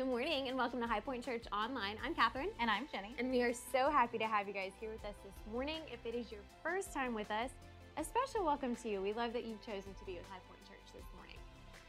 Good 0.00 0.06
morning 0.06 0.48
and 0.48 0.56
welcome 0.56 0.80
to 0.80 0.86
High 0.86 1.00
Point 1.00 1.22
Church 1.22 1.44
Online. 1.52 1.98
I'm 2.02 2.14
Catherine. 2.14 2.48
And 2.58 2.70
I'm 2.70 2.88
Jenny. 2.90 3.14
And 3.18 3.30
we 3.30 3.42
are 3.42 3.52
so 3.52 3.90
happy 3.90 4.16
to 4.16 4.24
have 4.24 4.48
you 4.48 4.54
guys 4.54 4.72
here 4.80 4.88
with 4.90 5.04
us 5.04 5.14
this 5.22 5.34
morning. 5.52 5.82
If 5.92 6.06
it 6.06 6.16
is 6.16 6.32
your 6.32 6.40
first 6.62 6.94
time 6.94 7.12
with 7.14 7.30
us, 7.30 7.50
a 7.98 8.02
special 8.02 8.42
welcome 8.42 8.74
to 8.76 8.88
you. 8.88 9.02
We 9.02 9.12
love 9.12 9.34
that 9.34 9.44
you've 9.44 9.60
chosen 9.60 9.92
to 9.92 10.04
be 10.06 10.14
with 10.14 10.24
High 10.30 10.40
Point 10.48 10.64
Church 10.66 10.94
this 10.94 11.04
morning. 11.14 11.36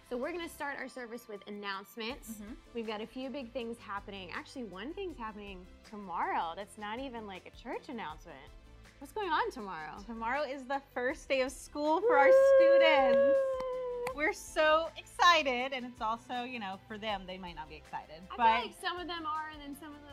So, 0.09 0.17
we're 0.17 0.33
going 0.33 0.45
to 0.45 0.53
start 0.53 0.75
our 0.77 0.89
service 0.89 1.30
with 1.30 1.39
announcements. 1.47 2.31
Mhm. 2.31 2.58
We've 2.73 2.86
got 2.86 2.99
a 2.99 3.08
few 3.08 3.30
big 3.30 3.53
things 3.53 3.77
happening. 3.80 4.30
Actually, 4.33 4.66
one 4.66 4.93
thing's 4.93 5.17
happening 5.17 5.66
tomorrow 5.89 6.52
that's 6.53 6.77
not 6.77 6.99
even 6.99 7.25
like 7.25 7.45
a 7.47 7.64
church 7.64 7.88
announcement. 7.88 8.43
What's 8.99 9.14
going 9.14 9.30
on 9.30 9.52
tomorrow? 9.52 9.93
Tomorrow 10.05 10.41
is 10.41 10.66
the 10.66 10.81
first 10.93 11.30
day 11.30 11.43
of 11.43 11.52
school 11.53 12.02
for 12.02 12.17
our 12.17 12.30
students. 12.58 13.38
We're 14.16 14.33
so 14.33 14.89
excited, 14.97 15.73
and 15.73 15.85
it's 15.85 16.02
also, 16.02 16.44
you 16.44 16.59
know, 16.59 16.80
for 16.88 16.97
them, 16.97 17.23
they 17.27 17.38
might 17.38 17.55
not 17.55 17.69
be 17.69 17.75
excited, 17.75 18.21
I 18.31 18.35
but 18.38 18.43
feel 18.61 18.67
like 18.67 18.75
some 18.81 18.99
of 18.99 19.08
them 19.08 19.25
are 19.25 19.49
and 19.53 19.61
then 19.61 19.75
some 19.80 19.89
of 19.93 20.02
them 20.02 20.08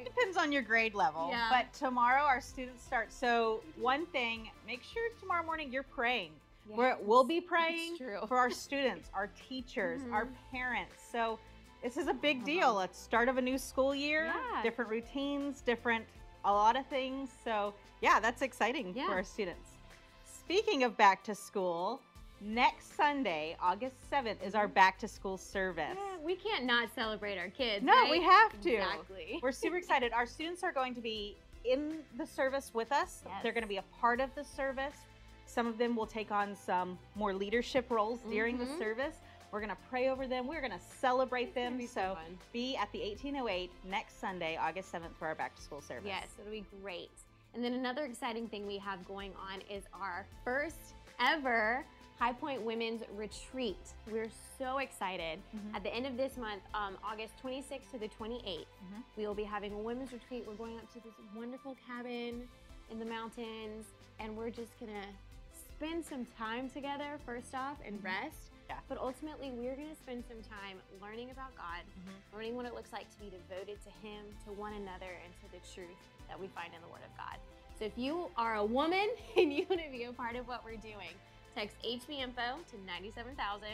it 0.00 0.04
depends 0.04 0.36
on 0.36 0.52
your 0.52 0.62
grade 0.62 0.94
level. 0.94 1.28
Yeah. 1.30 1.48
But 1.50 1.72
tomorrow, 1.72 2.22
our 2.22 2.40
students 2.40 2.82
start. 2.84 3.12
So, 3.12 3.62
one 3.78 4.06
thing, 4.06 4.50
make 4.66 4.82
sure 4.82 5.02
tomorrow 5.20 5.44
morning 5.44 5.72
you're 5.72 5.82
praying. 5.82 6.30
We're, 6.68 6.96
we'll 7.00 7.24
be 7.24 7.40
praying 7.40 7.96
for 8.28 8.36
our 8.36 8.50
students, 8.66 9.10
our 9.14 9.28
teachers, 9.48 10.00
our 10.12 10.26
Mhm. 10.26 10.34
parents. 10.52 10.94
So, 11.10 11.38
this 11.82 11.96
is 11.96 12.06
a 12.08 12.14
big 12.14 12.38
Uh-huh. 12.38 12.46
deal. 12.46 12.80
It's 12.80 12.98
start 12.98 13.28
of 13.28 13.36
a 13.38 13.42
new 13.42 13.58
school 13.58 13.94
year, 13.94 14.26
Yeah. 14.26 14.62
different 14.62 14.90
routines, 14.90 15.60
different, 15.60 16.06
a 16.44 16.52
lot 16.52 16.76
of 16.76 16.86
things. 16.86 17.30
So, 17.44 17.74
yeah, 18.00 18.20
that's 18.20 18.42
exciting 18.42 18.94
Yeah. 18.94 19.06
for 19.06 19.12
our 19.14 19.24
students. 19.24 19.70
Speaking 20.24 20.82
of 20.84 20.96
back 20.96 21.22
to 21.24 21.34
school, 21.34 22.00
next 22.40 22.96
Sunday, 22.96 23.56
August 23.60 23.96
7th, 24.10 24.42
is 24.44 24.54
our 24.54 24.68
back 24.68 24.98
to 25.00 25.08
school 25.08 25.36
service. 25.36 25.96
Yeah, 25.96 26.16
we 26.24 26.34
can't 26.36 26.64
not 26.64 26.88
celebrate 26.94 27.38
our 27.38 27.48
kids. 27.48 27.84
No, 27.84 28.08
we 28.10 28.22
have 28.22 28.60
to. 28.62 28.72
Exactly. 28.74 29.38
We're 29.42 29.52
super 29.52 29.76
excited. 29.76 30.12
Our 30.12 30.26
students 30.26 30.62
are 30.62 30.72
going 30.72 30.94
to 30.94 31.00
be 31.00 31.36
in 31.64 31.98
the 32.16 32.26
service 32.26 32.70
with 32.72 32.90
us. 32.92 33.22
Yes. 33.26 33.34
They're 33.42 33.52
going 33.52 33.64
to 33.64 33.68
be 33.68 33.76
a 33.76 33.84
part 34.00 34.20
of 34.20 34.34
the 34.34 34.44
service. 34.44 34.94
Some 35.46 35.66
of 35.66 35.76
them 35.78 35.96
will 35.96 36.06
take 36.06 36.30
on 36.30 36.54
some 36.56 36.98
more 37.14 37.34
leadership 37.34 37.90
roles 37.90 38.20
during 38.30 38.56
the 38.58 38.64
Mhm. 38.64 38.78
service. 38.78 39.16
We're 39.50 39.60
going 39.60 39.70
to 39.70 39.82
pray 39.90 40.08
over 40.08 40.26
them. 40.28 40.46
We're 40.46 40.60
going 40.60 40.72
to 40.72 40.78
celebrate 40.78 41.54
them. 41.54 41.76
be 41.76 41.86
so 41.86 42.16
So 42.16 42.34
be 42.52 42.76
at 42.76 42.90
the 42.92 43.02
1808 43.02 43.70
next 43.84 44.20
Sunday, 44.20 44.56
August 44.56 44.90
7th, 44.92 45.14
for 45.18 45.26
our 45.26 45.34
back 45.34 45.56
to 45.56 45.62
school 45.62 45.80
service. 45.80 46.06
Yes, 46.06 46.28
it'll 46.38 46.52
be 46.52 46.64
great. 46.80 47.10
And 47.52 47.64
then 47.64 47.74
another 47.74 48.04
exciting 48.04 48.48
thing 48.48 48.64
we 48.66 48.78
have 48.78 49.04
going 49.06 49.34
on 49.34 49.60
is 49.62 49.82
our 49.92 50.24
first 50.44 50.94
ever 51.18 51.84
High 52.20 52.34
Point 52.34 52.60
Women's 52.60 53.02
Retreat. 53.16 53.78
We're 54.10 54.28
so 54.58 54.76
excited. 54.76 55.40
Mhm. 55.56 55.74
At 55.74 55.82
the 55.82 55.88
end 55.88 56.04
of 56.04 56.18
this 56.18 56.36
month, 56.36 56.62
um, 56.74 56.98
August 57.02 57.32
26th 57.38 57.90
to 57.92 57.98
the 57.98 58.08
28th, 58.08 58.68
Mhm. 58.84 59.02
we 59.16 59.26
will 59.26 59.34
be 59.34 59.42
having 59.44 59.72
a 59.72 59.78
women's 59.78 60.12
retreat. 60.12 60.46
We're 60.46 60.52
going 60.52 60.76
up 60.78 60.92
to 60.92 61.00
this 61.00 61.14
wonderful 61.34 61.76
cabin 61.86 62.46
in 62.90 62.98
the 62.98 63.06
mountains, 63.06 63.86
and 64.18 64.36
we're 64.36 64.50
just 64.50 64.78
gonna 64.78 65.06
spend 65.54 66.04
some 66.04 66.26
time 66.36 66.68
together, 66.68 67.18
first 67.24 67.54
off, 67.54 67.78
and 67.86 67.98
Mhm. 67.98 68.04
rest. 68.04 68.50
Yeah. 68.68 68.80
But 68.86 68.98
ultimately, 68.98 69.50
we're 69.52 69.74
gonna 69.74 69.94
spend 69.96 70.22
some 70.26 70.42
time 70.42 70.78
learning 71.00 71.30
about 71.30 71.54
God, 71.56 71.84
Mhm. 72.04 72.34
learning 72.34 72.54
what 72.54 72.66
it 72.66 72.74
looks 72.74 72.92
like 72.92 73.10
to 73.12 73.18
be 73.18 73.30
devoted 73.30 73.82
to 73.82 73.90
Him, 74.06 74.36
to 74.44 74.52
one 74.52 74.74
another, 74.74 75.10
and 75.24 75.32
to 75.40 75.48
the 75.52 75.60
truth 75.74 75.96
that 76.28 76.38
we 76.38 76.48
find 76.48 76.74
in 76.74 76.82
the 76.82 76.88
Word 76.88 77.02
of 77.02 77.16
God. 77.16 77.38
So 77.78 77.86
if 77.86 77.96
you 77.96 78.30
are 78.36 78.56
a 78.56 78.64
woman 78.64 79.08
and 79.38 79.50
you 79.54 79.64
want 79.70 79.82
to 79.82 79.88
be 79.88 80.04
a 80.04 80.12
part 80.12 80.36
of 80.36 80.46
what 80.46 80.62
we're 80.66 80.76
doing, 80.76 81.16
text 81.54 81.76
HP 81.84 82.20
info 82.22 82.58
to 82.70 82.76
97000 82.86 83.68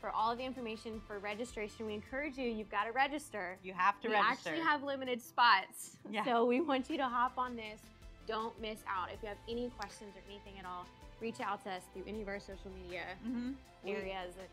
for 0.00 0.10
all 0.10 0.32
of 0.32 0.38
the 0.38 0.44
information 0.44 1.00
for 1.06 1.18
registration. 1.18 1.86
We 1.86 1.94
encourage 1.94 2.36
you, 2.36 2.48
you've 2.50 2.70
got 2.70 2.84
to 2.84 2.92
register. 2.92 3.56
You 3.62 3.72
have 3.72 4.00
to 4.02 4.08
we 4.08 4.14
register. 4.14 4.50
We 4.50 4.56
actually 4.58 4.64
have 4.70 4.82
limited 4.82 5.22
spots. 5.22 5.96
Yeah. 6.10 6.24
So 6.24 6.44
we 6.44 6.60
want 6.60 6.90
you 6.90 6.96
to 6.98 7.04
hop 7.08 7.38
on 7.38 7.56
this. 7.56 7.80
Don't 8.26 8.58
miss 8.60 8.78
out. 8.88 9.08
If 9.12 9.22
you 9.22 9.28
have 9.28 9.38
any 9.48 9.70
questions 9.78 10.10
or 10.14 10.22
anything 10.28 10.58
at 10.58 10.66
all, 10.66 10.86
reach 11.20 11.40
out 11.40 11.62
to 11.64 11.70
us 11.70 11.82
through 11.92 12.04
any 12.06 12.22
of 12.22 12.28
our 12.28 12.40
social 12.40 12.70
media 12.82 13.02
Mhm. 13.26 13.54
Areas 13.86 14.34
and 14.38 14.48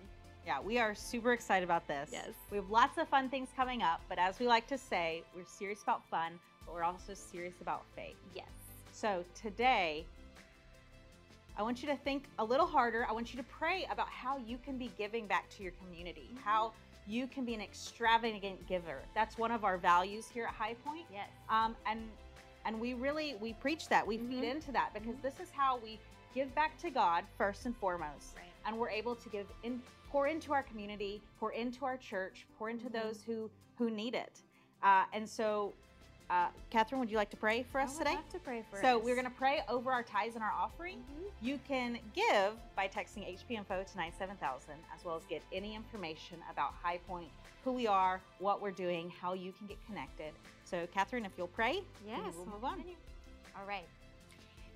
Yeah, 0.46 0.60
we 0.60 0.80
are 0.80 0.96
super 0.96 1.34
excited 1.34 1.64
about 1.64 1.86
this. 1.88 2.10
Yes. 2.12 2.30
We 2.50 2.58
have 2.58 2.70
lots 2.70 2.98
of 2.98 3.08
fun 3.08 3.30
things 3.30 3.50
coming 3.56 3.84
up, 3.84 4.02
but 4.10 4.18
as 4.18 4.40
we 4.40 4.48
like 4.48 4.66
to 4.68 4.78
say, 4.78 5.24
we're 5.36 5.46
serious 5.46 5.84
about 5.84 6.04
fun, 6.10 6.40
but 6.66 6.74
we're 6.74 6.84
also 6.84 7.14
serious 7.14 7.60
about 7.62 7.86
faith. 7.96 8.18
yes. 8.34 8.48
So 8.92 9.24
today, 9.36 10.06
I 11.58 11.64
want 11.64 11.82
you 11.82 11.90
to 11.90 11.96
think 11.98 12.26
a 12.40 12.44
little 12.44 12.66
harder. 12.66 13.06
I 13.08 13.12
want 13.12 13.34
you 13.34 13.38
to 13.38 13.48
pray 13.48 13.88
about 13.92 14.08
how 14.10 14.38
you 14.38 14.58
can 14.58 14.78
be 14.78 14.92
giving 14.98 15.28
back 15.28 15.50
to 15.52 15.64
your 15.64 15.74
community, 15.74 16.30
Mhm. 16.34 16.40
how 16.42 16.74
you 17.08 17.28
can 17.28 17.46
be 17.46 17.54
an 17.54 17.62
extravagant 17.62 18.66
giver. 18.68 19.02
That's 19.14 19.38
one 19.38 19.52
of 19.52 19.64
our 19.66 19.78
values 19.78 20.30
here 20.30 20.46
at 20.46 20.54
High 20.54 20.76
Point. 20.76 21.06
Yes. 21.12 21.30
Um, 21.50 21.76
and 21.86 22.10
and 22.64 22.80
we 22.80 22.94
really 22.94 23.36
we 23.36 23.54
preach 23.54 23.90
that 23.90 24.06
we 24.06 24.18
feed 24.20 24.44
Mhm. 24.44 24.52
into 24.52 24.72
that 24.72 24.94
because 24.94 25.18
this 25.22 25.40
is 25.40 25.50
how 25.52 25.78
we 25.78 26.00
give 26.34 26.54
back 26.54 26.78
to 26.78 26.90
God 26.92 27.26
first 27.38 27.66
and 27.66 27.76
foremost, 27.76 28.38
Right. 28.38 28.46
and 28.66 28.78
we're 28.78 28.90
able 28.92 29.16
to 29.16 29.30
give 29.30 29.52
in 29.64 29.82
pour 30.10 30.28
into 30.28 30.54
our 30.54 30.62
community, 30.64 31.22
pour 31.40 31.54
into 31.54 31.86
our 31.86 31.98
church, 31.98 32.46
pour 32.58 32.70
into 32.70 32.88
Mhm. 32.88 32.94
those 32.94 33.24
who 33.24 33.50
who 33.78 33.90
need 33.90 34.14
it. 34.14 34.44
Uh, 34.84 35.06
and 35.12 35.28
so, 35.28 35.74
uh, 36.32 36.48
Catherine, 36.70 37.00
would 37.02 37.12
you 37.12 37.18
like 37.18 37.30
to 37.30 37.36
pray 37.38 37.64
for 37.72 37.82
I 37.82 37.84
us 37.84 37.92
would 37.98 38.06
today? 38.06 38.16
love 38.16 38.30
to 38.30 38.40
pray 38.40 38.64
for 38.72 38.80
So 38.82 38.98
us. 39.00 39.04
we're 39.06 39.16
going 39.16 39.26
to 39.28 39.32
pray 39.38 39.62
over 39.68 39.92
our 39.92 40.02
tithes 40.02 40.36
and 40.36 40.44
our 40.44 40.52
offering. 40.52 41.00
Mhm. 41.00 41.30
You 41.42 41.60
can 41.68 42.00
give 42.14 42.54
by 42.76 42.88
texting 42.88 43.28
HP 43.28 43.56
info 43.56 43.84
to 43.84 43.98
97000 43.98 44.76
as 44.96 45.04
well 45.04 45.18
as 45.18 45.26
get 45.26 45.42
any 45.52 45.76
information 45.76 46.42
about 46.50 46.74
High 46.82 47.00
Point, 47.00 47.30
who 47.66 47.74
we 47.74 47.86
are, 47.86 48.22
what 48.40 48.62
we're 48.62 48.72
doing, 48.72 49.10
how 49.10 49.34
you 49.34 49.52
can 49.52 49.68
get 49.68 49.78
connected. 49.86 50.34
So 50.64 50.88
Catherine, 50.94 51.26
if 51.26 51.34
you'll 51.38 51.48
pray, 51.48 51.84
Yes, 52.08 52.34
we'll 52.38 52.46
move 52.46 52.64
on. 52.64 52.76
continue. 52.76 52.96
All 53.60 53.66
right. 53.66 53.88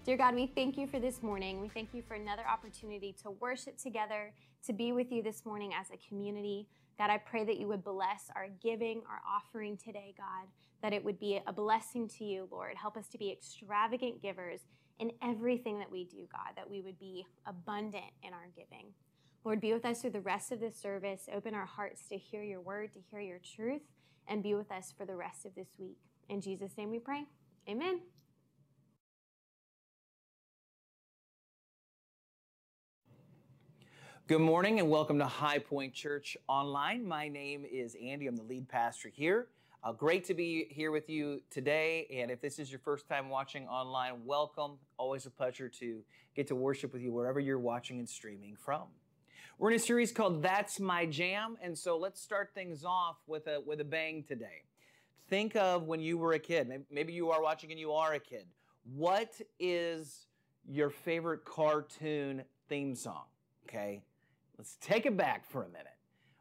Dear 0.03 0.17
God, 0.17 0.35
we 0.35 0.47
thank 0.47 0.77
you 0.77 0.87
for 0.87 0.99
this 0.99 1.23
morning. 1.23 1.61
We 1.61 1.69
thank 1.69 1.93
you 1.93 2.01
for 2.03 2.16
another 2.16 2.45
opportunity 2.47 3.13
to 3.23 3.31
worship 3.31 3.77
together, 3.77 4.33
to 4.66 4.73
be 4.73 4.91
with 4.91 5.09
you 5.11 5.23
this 5.23 5.45
morning 5.45 5.73
as 5.73 5.89
a 5.89 5.97
community. 6.09 6.67
God, 6.97 7.09
I 7.09 7.17
pray 7.17 7.43
that 7.45 7.57
you 7.57 7.67
would 7.67 7.83
bless 7.83 8.29
our 8.35 8.47
giving, 8.61 9.01
our 9.09 9.22
offering 9.27 9.77
today, 9.77 10.13
God, 10.17 10.47
that 10.85 10.94
it 10.94 11.03
would 11.03 11.19
be 11.19 11.41
a 11.47 11.51
blessing 11.51 12.07
to 12.07 12.23
you, 12.23 12.47
Lord. 12.51 12.75
Help 12.79 12.96
us 12.96 13.08
to 13.08 13.17
be 13.17 13.32
extravagant 13.32 14.22
givers 14.22 14.59
in 14.99 15.11
everything 15.20 15.79
that 15.79 15.91
we 15.91 16.03
do, 16.03 16.28
God, 16.32 16.53
that 16.55 16.70
we 16.70 16.79
would 16.79 16.99
be 16.99 17.26
abundant 17.47 18.03
in 18.22 18.34
our 18.34 18.49
giving. 18.55 18.93
Lord, 19.43 19.59
be 19.59 19.73
with 19.73 19.84
us 19.84 20.02
through 20.02 20.11
the 20.11 20.22
rest 20.22 20.52
of 20.52 20.59
this 20.59 20.79
service. 20.79 21.28
Open 21.34 21.55
our 21.55 21.66
hearts 21.66 22.03
to 22.09 22.17
hear 22.20 22.43
your 22.43 22.61
word, 22.61 22.93
to 22.93 22.99
hear 23.09 23.20
your 23.20 23.40
truth, 23.40 23.82
and 24.28 24.43
be 24.43 24.53
with 24.53 24.72
us 24.72 24.93
for 24.96 25.08
the 25.08 25.16
rest 25.16 25.43
of 25.43 25.55
this 25.55 25.70
week. 25.79 25.97
In 26.29 26.40
Jesus' 26.40 26.78
name 26.78 26.91
we 26.91 26.99
pray. 26.99 27.23
Amen. 27.67 28.02
Good 34.28 34.41
morning 34.41 34.79
and 34.79 34.91
welcome 34.91 35.17
to 35.17 35.26
High 35.26 35.58
Point 35.58 35.96
Church 35.96 36.38
Online. 36.47 37.03
My 37.03 37.28
name 37.28 37.66
is 37.66 37.96
Andy. 37.99 38.28
I'm 38.28 38.35
the 38.35 38.43
lead 38.43 38.70
pastor 38.70 39.09
here. 39.09 39.47
Uh, 39.85 39.91
great 39.91 40.23
to 40.26 40.34
be 40.34 40.66
here 40.72 40.90
with 40.90 41.11
you 41.11 41.40
today. 41.52 42.08
And 42.11 42.32
if 42.32 42.41
this 42.41 42.58
is 42.58 42.72
your 42.72 42.79
first 42.79 43.08
time 43.08 43.29
watching 43.29 43.67
online, 43.67 44.26
welcome. 44.26 44.79
Always 44.97 45.28
a 45.28 45.29
pleasure 45.29 45.70
to 45.70 46.02
get 46.35 46.47
to 46.47 46.55
worship 46.55 46.91
with 46.91 47.03
you 47.03 47.11
wherever 47.14 47.40
you're 47.40 47.59
watching 47.59 47.99
and 47.99 48.09
streaming 48.09 48.55
from. 48.55 48.85
We're 49.59 49.70
in 49.70 49.76
a 49.76 49.79
series 49.79 50.11
called 50.11 50.41
That's 50.41 50.79
My 50.79 51.05
Jam. 51.05 51.55
And 51.61 51.78
so 51.78 51.99
let's 51.99 52.20
start 52.20 52.49
things 52.55 52.84
off 52.84 53.17
with 53.28 53.46
a, 53.46 53.61
with 53.64 53.79
a 53.79 53.84
bang 53.84 54.23
today. 54.28 54.64
Think 55.29 55.55
of 55.55 55.84
when 55.84 55.99
you 55.99 56.17
were 56.17 56.34
a 56.34 56.40
kid. 56.40 56.67
Maybe- 56.67 56.85
Maybe 56.90 57.14
you 57.14 57.29
are 57.29 57.43
watching 57.43 57.70
and 57.70 57.79
you 57.79 57.91
are 57.91 58.14
a 58.14 58.20
kid. 58.20 58.47
What 58.91 59.40
is 59.59 60.26
your 60.67 60.90
favorite 60.90 61.46
cartoon 61.46 62.43
theme 62.70 62.96
song? 62.96 63.26
Okay. 63.70 64.02
Let's 64.58 64.78
take 64.81 65.05
it 65.05 65.16
back 65.16 65.46
for 65.46 65.61
a 65.61 65.67
minute, 65.67 65.93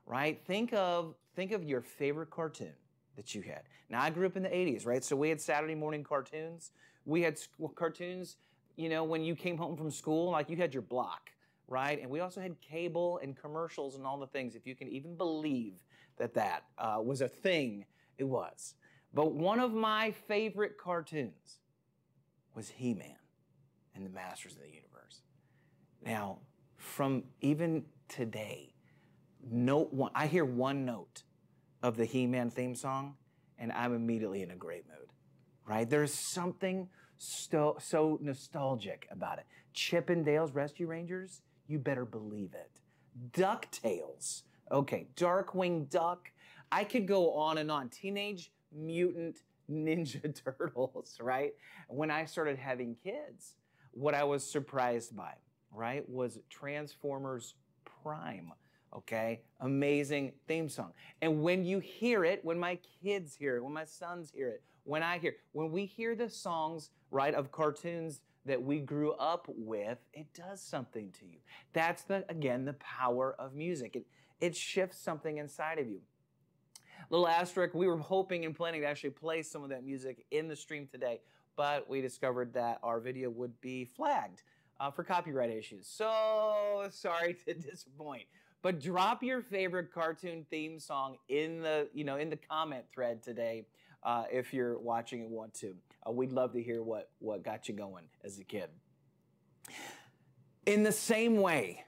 right? 0.06 0.40
Think 0.46 0.72
of 0.72 1.14
think 1.36 1.52
of 1.52 1.62
your 1.62 1.82
favorite 1.82 2.30
cartoon 2.30 2.72
that 3.16 3.34
you 3.34 3.42
had. 3.42 3.62
Now 3.90 4.02
I 4.02 4.10
grew 4.10 4.26
up 4.26 4.36
in 4.36 4.42
the 4.42 4.48
80s, 4.48 4.86
right? 4.86 5.04
So 5.04 5.16
we 5.16 5.28
had 5.28 5.40
Saturday 5.40 5.74
morning 5.74 6.04
cartoons. 6.04 6.72
We 7.04 7.22
had 7.22 7.38
cartoons, 7.74 8.36
you 8.76 8.88
know, 8.88 9.04
when 9.04 9.22
you 9.24 9.34
came 9.34 9.56
home 9.56 9.76
from 9.76 9.90
school, 9.90 10.30
like 10.30 10.48
you 10.50 10.56
had 10.56 10.72
your 10.72 10.82
block, 10.82 11.30
right? 11.68 12.00
And 12.00 12.10
we 12.10 12.20
also 12.20 12.40
had 12.40 12.60
cable 12.60 13.20
and 13.22 13.36
commercials 13.36 13.94
and 13.94 14.06
all 14.06 14.18
the 14.18 14.26
things. 14.26 14.54
If 14.54 14.66
you 14.66 14.74
can 14.74 14.88
even 14.88 15.16
believe 15.16 15.74
that 16.16 16.34
that 16.34 16.64
uh, 16.78 17.00
was 17.02 17.20
a 17.20 17.28
thing, 17.28 17.84
it 18.18 18.24
was. 18.24 18.74
But 19.12 19.32
one 19.32 19.60
of 19.60 19.72
my 19.72 20.10
favorite 20.10 20.76
cartoons 20.78 21.58
was 22.54 22.68
He-Man 22.68 23.16
and 23.94 24.04
the 24.04 24.10
Masters 24.10 24.52
of 24.52 24.62
the 24.62 24.68
Universe. 24.68 25.20
Now, 26.04 26.38
from 26.76 27.24
even 27.40 27.84
today, 28.08 28.74
note 29.50 29.92
one, 29.92 30.10
I 30.14 30.26
hear 30.26 30.44
one 30.44 30.84
note 30.84 31.22
of 31.84 31.98
the 31.98 32.06
He-Man 32.06 32.48
theme 32.50 32.74
song, 32.74 33.14
and 33.58 33.70
I'm 33.70 33.94
immediately 33.94 34.40
in 34.40 34.50
a 34.50 34.56
great 34.56 34.86
mood. 34.88 35.10
Right? 35.68 35.88
There's 35.88 36.14
something 36.14 36.88
so, 37.18 37.76
so 37.78 38.18
nostalgic 38.22 39.06
about 39.10 39.38
it. 39.38 39.44
Chip 39.74 40.08
and 40.08 40.24
Dale's 40.24 40.52
Rescue 40.52 40.86
Rangers, 40.86 41.42
you 41.66 41.78
better 41.78 42.06
believe 42.06 42.54
it. 42.54 42.80
DuckTales, 43.38 44.44
okay, 44.72 45.08
Darkwing 45.14 45.90
Duck. 45.90 46.30
I 46.72 46.84
could 46.84 47.06
go 47.06 47.34
on 47.34 47.58
and 47.58 47.70
on. 47.70 47.90
Teenage 47.90 48.50
Mutant 48.72 49.42
Ninja 49.70 50.34
Turtles, 50.44 51.18
right? 51.20 51.52
When 51.88 52.10
I 52.10 52.24
started 52.24 52.58
having 52.58 52.96
kids, 53.04 53.56
what 53.92 54.14
I 54.14 54.24
was 54.24 54.50
surprised 54.50 55.14
by, 55.14 55.34
right, 55.70 56.08
was 56.08 56.38
Transformers 56.48 57.54
Prime. 58.02 58.52
Okay, 58.94 59.40
amazing 59.60 60.32
theme 60.46 60.68
song. 60.68 60.92
And 61.20 61.42
when 61.42 61.64
you 61.64 61.80
hear 61.80 62.24
it, 62.24 62.44
when 62.44 62.58
my 62.58 62.78
kids 63.02 63.34
hear 63.34 63.56
it, 63.56 63.64
when 63.64 63.72
my 63.72 63.84
sons 63.84 64.30
hear 64.30 64.48
it, 64.48 64.62
when 64.84 65.02
I 65.02 65.18
hear, 65.18 65.34
when 65.52 65.72
we 65.72 65.84
hear 65.84 66.14
the 66.14 66.30
songs, 66.30 66.90
right, 67.10 67.34
of 67.34 67.50
cartoons 67.50 68.20
that 68.44 68.62
we 68.62 68.78
grew 68.78 69.12
up 69.12 69.46
with, 69.48 69.98
it 70.12 70.26
does 70.32 70.60
something 70.60 71.10
to 71.18 71.26
you. 71.26 71.38
That's 71.72 72.04
the 72.04 72.24
again 72.28 72.64
the 72.64 72.74
power 72.74 73.34
of 73.38 73.54
music. 73.54 73.96
It 73.96 74.06
it 74.40 74.54
shifts 74.54 74.98
something 74.98 75.38
inside 75.38 75.78
of 75.78 75.88
you. 75.88 76.00
Little 77.10 77.28
asterisk, 77.28 77.74
we 77.74 77.86
were 77.86 77.98
hoping 77.98 78.44
and 78.44 78.54
planning 78.54 78.82
to 78.82 78.86
actually 78.86 79.10
play 79.10 79.42
some 79.42 79.62
of 79.62 79.70
that 79.70 79.84
music 79.84 80.24
in 80.30 80.48
the 80.48 80.56
stream 80.56 80.86
today, 80.86 81.20
but 81.56 81.88
we 81.88 82.00
discovered 82.00 82.52
that 82.54 82.78
our 82.82 83.00
video 83.00 83.28
would 83.30 83.60
be 83.60 83.84
flagged 83.84 84.42
uh, 84.80 84.90
for 84.90 85.04
copyright 85.04 85.50
issues. 85.50 85.86
So 85.86 86.86
sorry 86.90 87.36
to 87.46 87.54
disappoint. 87.54 88.24
But 88.64 88.80
drop 88.80 89.22
your 89.22 89.42
favorite 89.42 89.92
cartoon 89.92 90.46
theme 90.48 90.80
song 90.80 91.18
in 91.28 91.60
the 91.60 91.86
you 91.92 92.02
know 92.02 92.16
in 92.16 92.30
the 92.30 92.38
comment 92.38 92.86
thread 92.90 93.22
today 93.22 93.66
uh, 94.02 94.24
if 94.32 94.54
you're 94.54 94.78
watching 94.78 95.20
and 95.20 95.30
want 95.30 95.52
to. 95.56 95.76
Uh, 96.06 96.12
we'd 96.12 96.32
love 96.32 96.54
to 96.54 96.62
hear 96.62 96.82
what 96.82 97.10
what 97.18 97.44
got 97.44 97.68
you 97.68 97.74
going 97.74 98.06
as 98.24 98.38
a 98.38 98.44
kid. 98.44 98.70
In 100.64 100.82
the 100.82 100.92
same 100.92 101.42
way, 101.42 101.84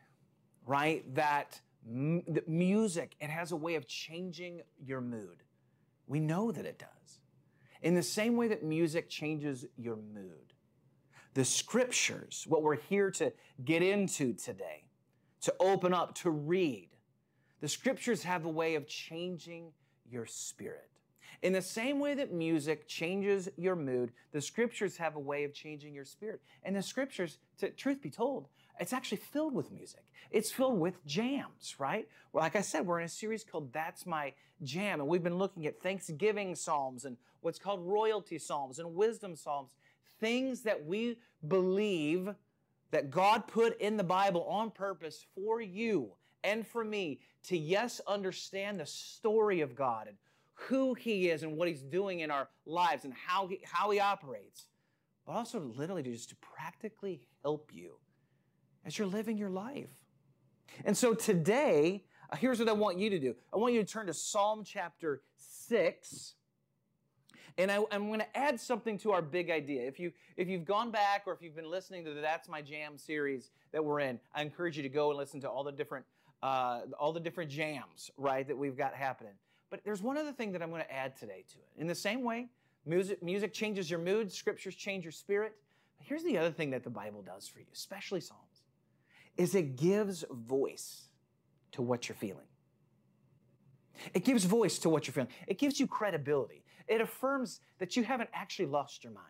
right, 0.66 1.02
that 1.14 1.58
music 1.86 3.16
it 3.20 3.30
has 3.30 3.52
a 3.52 3.56
way 3.56 3.76
of 3.76 3.88
changing 3.88 4.60
your 4.78 5.00
mood. 5.00 5.44
We 6.06 6.20
know 6.20 6.52
that 6.52 6.66
it 6.66 6.78
does. 6.78 7.20
In 7.80 7.94
the 7.94 8.02
same 8.02 8.36
way 8.36 8.48
that 8.48 8.62
music 8.62 9.08
changes 9.08 9.64
your 9.78 9.96
mood, 9.96 10.52
the 11.32 11.44
scriptures, 11.46 12.44
what 12.46 12.62
we're 12.62 12.76
here 12.76 13.10
to 13.12 13.32
get 13.64 13.82
into 13.82 14.34
today, 14.34 14.85
to 15.46 15.54
open 15.60 15.94
up, 15.94 16.12
to 16.16 16.28
read, 16.28 16.88
the 17.60 17.68
scriptures 17.68 18.24
have 18.24 18.44
a 18.44 18.48
way 18.48 18.74
of 18.74 18.88
changing 18.88 19.70
your 20.10 20.26
spirit. 20.26 20.90
In 21.40 21.52
the 21.52 21.62
same 21.62 22.00
way 22.00 22.14
that 22.14 22.32
music 22.32 22.88
changes 22.88 23.48
your 23.56 23.76
mood, 23.76 24.10
the 24.32 24.40
scriptures 24.40 24.96
have 24.96 25.14
a 25.14 25.20
way 25.20 25.44
of 25.44 25.54
changing 25.54 25.94
your 25.94 26.04
spirit. 26.04 26.40
And 26.64 26.74
the 26.74 26.82
scriptures, 26.82 27.38
to, 27.58 27.70
truth 27.70 28.02
be 28.02 28.10
told, 28.10 28.48
it's 28.80 28.92
actually 28.92 29.18
filled 29.18 29.54
with 29.54 29.70
music. 29.70 30.02
It's 30.32 30.50
filled 30.50 30.80
with 30.80 31.06
jams, 31.06 31.76
right? 31.78 32.08
Well, 32.32 32.42
like 32.42 32.56
I 32.56 32.60
said, 32.60 32.84
we're 32.84 32.98
in 32.98 33.06
a 33.06 33.08
series 33.08 33.44
called 33.44 33.72
That's 33.72 34.04
My 34.04 34.32
Jam, 34.64 34.98
and 34.98 35.08
we've 35.08 35.22
been 35.22 35.38
looking 35.38 35.66
at 35.66 35.80
Thanksgiving 35.80 36.56
Psalms 36.56 37.04
and 37.04 37.16
what's 37.40 37.60
called 37.60 37.86
royalty 37.86 38.38
Psalms 38.38 38.80
and 38.80 38.96
wisdom 38.96 39.36
Psalms, 39.36 39.76
things 40.18 40.62
that 40.62 40.84
we 40.84 41.18
believe 41.46 42.34
that 42.90 43.10
God 43.10 43.46
put 43.46 43.80
in 43.80 43.96
the 43.96 44.04
Bible 44.04 44.44
on 44.44 44.70
purpose 44.70 45.26
for 45.34 45.60
you 45.60 46.12
and 46.44 46.66
for 46.66 46.84
me 46.84 47.20
to, 47.44 47.56
yes, 47.56 48.00
understand 48.06 48.78
the 48.78 48.86
story 48.86 49.60
of 49.60 49.74
God 49.74 50.06
and 50.08 50.16
who 50.54 50.94
He 50.94 51.28
is 51.28 51.42
and 51.42 51.56
what 51.56 51.68
He's 51.68 51.82
doing 51.82 52.20
in 52.20 52.30
our 52.30 52.48
lives 52.64 53.04
and 53.04 53.12
how 53.14 53.46
He, 53.46 53.60
how 53.64 53.90
he 53.90 54.00
operates, 54.00 54.66
but 55.26 55.32
also 55.32 55.60
literally 55.60 56.02
just 56.02 56.30
to 56.30 56.36
practically 56.36 57.20
help 57.42 57.70
you 57.72 57.96
as 58.84 58.98
you're 58.98 59.08
living 59.08 59.36
your 59.36 59.50
life. 59.50 59.90
And 60.84 60.96
so 60.96 61.14
today, 61.14 62.04
uh, 62.30 62.36
here's 62.36 62.58
what 62.58 62.68
I 62.68 62.72
want 62.72 62.98
you 62.98 63.10
to 63.10 63.18
do 63.18 63.34
I 63.52 63.56
want 63.56 63.74
you 63.74 63.82
to 63.82 63.90
turn 63.90 64.06
to 64.06 64.14
Psalm 64.14 64.62
chapter 64.64 65.22
6. 65.36 66.34
And 67.58 67.70
I, 67.70 67.82
am 67.90 68.08
going 68.08 68.20
to 68.20 68.36
add 68.36 68.60
something 68.60 68.98
to 68.98 69.12
our 69.12 69.22
big 69.22 69.50
idea. 69.50 69.86
If, 69.86 69.98
you, 69.98 70.12
if 70.36 70.46
you've 70.46 70.66
gone 70.66 70.90
back 70.90 71.22
or 71.26 71.32
if 71.32 71.40
you've 71.40 71.56
been 71.56 71.70
listening 71.70 72.04
to 72.04 72.12
the 72.12 72.20
That's 72.20 72.48
My 72.48 72.60
Jam 72.60 72.98
series 72.98 73.50
that 73.72 73.82
we're 73.82 74.00
in, 74.00 74.20
I 74.34 74.42
encourage 74.42 74.76
you 74.76 74.82
to 74.82 74.88
go 74.90 75.10
and 75.10 75.18
listen 75.18 75.40
to 75.40 75.48
all 75.48 75.64
the 75.64 75.72
different, 75.72 76.04
uh, 76.42 76.80
all 76.98 77.12
the 77.12 77.20
different 77.20 77.50
jams, 77.50 78.10
right, 78.18 78.46
that 78.46 78.56
we've 78.56 78.76
got 78.76 78.94
happening. 78.94 79.32
But 79.70 79.80
there's 79.84 80.02
one 80.02 80.18
other 80.18 80.32
thing 80.32 80.52
that 80.52 80.62
I'm 80.62 80.70
going 80.70 80.82
to 80.82 80.92
add 80.92 81.16
today 81.16 81.44
to 81.52 81.58
it. 81.58 81.80
In 81.80 81.86
the 81.86 81.94
same 81.94 82.22
way, 82.22 82.48
music, 82.84 83.22
music 83.22 83.54
changes 83.54 83.90
your 83.90 84.00
mood, 84.00 84.30
scriptures 84.30 84.74
change 84.74 85.04
your 85.04 85.12
spirit. 85.12 85.54
But 85.96 86.06
here's 86.06 86.24
the 86.24 86.36
other 86.36 86.50
thing 86.50 86.70
that 86.70 86.84
the 86.84 86.90
Bible 86.90 87.22
does 87.22 87.48
for 87.48 87.60
you, 87.60 87.66
especially 87.72 88.20
Psalms, 88.20 88.64
is 89.38 89.54
it 89.54 89.76
gives 89.76 90.24
voice 90.30 91.08
to 91.72 91.82
what 91.82 92.08
you're 92.08 92.16
feeling. 92.16 92.46
It 94.12 94.24
gives 94.24 94.44
voice 94.44 94.78
to 94.80 94.90
what 94.90 95.06
you're 95.06 95.14
feeling. 95.14 95.30
It 95.46 95.58
gives 95.58 95.80
you 95.80 95.86
credibility. 95.86 96.62
It 96.88 97.00
affirms 97.00 97.60
that 97.78 97.96
you 97.96 98.04
haven't 98.04 98.30
actually 98.32 98.66
lost 98.66 99.04
your 99.04 99.12
mind. 99.12 99.26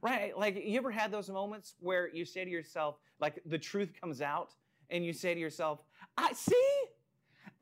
Right? 0.00 0.36
Like, 0.36 0.62
you 0.64 0.78
ever 0.78 0.92
had 0.92 1.10
those 1.10 1.28
moments 1.28 1.74
where 1.80 2.08
you 2.08 2.24
say 2.24 2.44
to 2.44 2.50
yourself, 2.50 2.96
like, 3.20 3.40
the 3.46 3.58
truth 3.58 3.92
comes 4.00 4.22
out, 4.22 4.54
and 4.90 5.04
you 5.04 5.12
say 5.12 5.34
to 5.34 5.40
yourself, 5.40 5.82
I 6.16 6.32
see, 6.32 6.84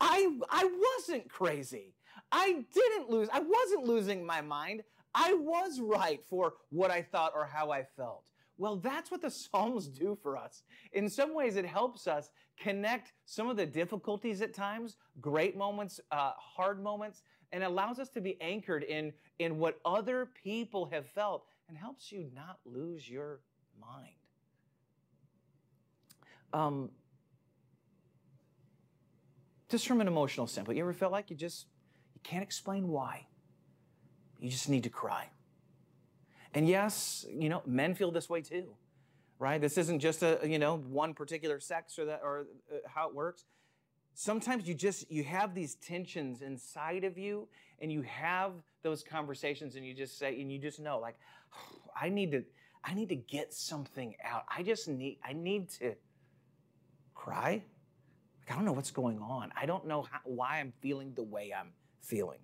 I, 0.01 0.39
I 0.51 0.71
wasn't 0.99 1.29
crazy. 1.29 1.95
I 2.33 2.65
didn't 2.73 3.11
lose, 3.11 3.29
I 3.33 3.41
wasn't 3.41 3.85
losing 3.85 4.25
my 4.25 4.41
mind. 4.41 4.83
I 5.15 5.33
was 5.35 5.81
right 5.81 6.21
for 6.29 6.55
what 6.71 6.91
I 6.91 7.03
thought 7.03 7.33
or 7.35 7.47
how 7.47 7.71
I 7.71 7.85
felt. 7.97 8.29
Well, 8.59 8.77
that's 8.77 9.11
what 9.11 9.23
the 9.23 9.31
Psalms 9.31 9.87
do 9.89 10.17
for 10.23 10.37
us. 10.37 10.63
In 10.93 11.09
some 11.09 11.35
ways, 11.35 11.57
it 11.57 11.67
helps 11.67 12.07
us 12.07 12.31
connect 12.59 13.13
some 13.25 13.49
of 13.49 13.57
the 13.57 13.67
difficulties 13.67 14.43
at 14.43 14.55
times, 14.55 14.97
great 15.21 15.57
moments, 15.57 16.01
uh, 16.11 16.33
hard 16.37 16.83
moments, 16.83 17.23
and 17.53 17.63
allows 17.63 17.99
us 17.99 18.09
to 18.11 18.21
be 18.21 18.37
anchored 18.41 18.83
in, 18.83 19.13
in 19.39 19.59
what 19.59 19.79
other 19.85 20.29
people 20.43 20.87
have 20.87 21.07
felt 21.07 21.45
and 21.69 21.77
helps 21.77 22.13
you 22.13 22.31
not 22.35 22.59
lose 22.65 23.09
your 23.09 23.41
mind. 23.81 24.15
Um, 26.53 26.91
just 29.69 29.87
from 29.87 30.01
an 30.01 30.09
emotional 30.09 30.47
standpoint, 30.47 30.77
you 30.77 30.85
ever 30.85 30.93
felt 30.93 31.13
like 31.13 31.31
you 31.31 31.37
just 31.37 31.67
you 32.15 32.21
can't 32.23 32.43
explain 32.43 32.89
why? 32.89 33.27
You 34.41 34.51
just 34.51 34.69
need 34.69 34.85
to 34.85 34.91
cry. 34.91 35.29
And 36.55 36.69
yes, 36.69 37.27
you 37.29 37.49
know, 37.49 37.63
men 37.67 37.95
feel 37.95 38.11
this 38.11 38.31
way 38.31 38.41
too, 38.41 38.75
right? 39.39 39.61
This 39.61 39.77
isn't 39.77 40.01
just 40.01 40.23
a, 40.23 40.41
you 40.45 40.59
know, 40.59 40.79
one 40.79 41.15
particular 41.15 41.61
sex 41.61 41.99
or 41.99 42.07
that 42.07 42.21
or 42.23 42.47
uh, 42.73 42.77
how 42.87 43.09
it 43.09 43.15
works. 43.15 43.45
Sometimes 44.19 44.67
you 44.67 44.73
just 44.73 45.11
you 45.11 45.23
have 45.25 45.55
these 45.55 45.75
tensions 45.75 46.41
inside 46.41 47.05
of 47.05 47.19
you 47.19 47.47
and 47.81 47.93
you 47.93 48.01
have 48.01 48.53
those 48.83 49.05
conversations 49.05 49.77
and 49.77 49.85
you 49.85 49.93
just 49.93 50.19
say 50.19 50.41
and 50.41 50.51
you 50.51 50.59
just 50.59 50.81
know 50.81 50.99
like 50.99 51.17
I 52.01 52.09
need 52.09 52.33
to 52.33 52.43
I 52.83 52.95
need 52.95 53.11
to 53.11 53.15
get 53.15 53.53
something 53.53 54.15
out. 54.25 54.45
I 54.49 54.63
just 54.63 54.89
need 54.89 55.19
I 55.23 55.35
need 55.35 55.69
to 55.81 55.95
cry. 57.15 57.63
Like 58.41 58.53
I 58.53 58.55
don't 58.55 58.65
know 58.65 58.73
what's 58.73 58.91
going 58.91 59.19
on. 59.19 59.53
I 59.55 59.67
don't 59.67 59.87
know 59.87 60.07
how, 60.11 60.21
why 60.25 60.61
I'm 60.61 60.73
feeling 60.81 61.13
the 61.15 61.23
way 61.23 61.53
I'm 61.53 61.73
feeling. 62.01 62.39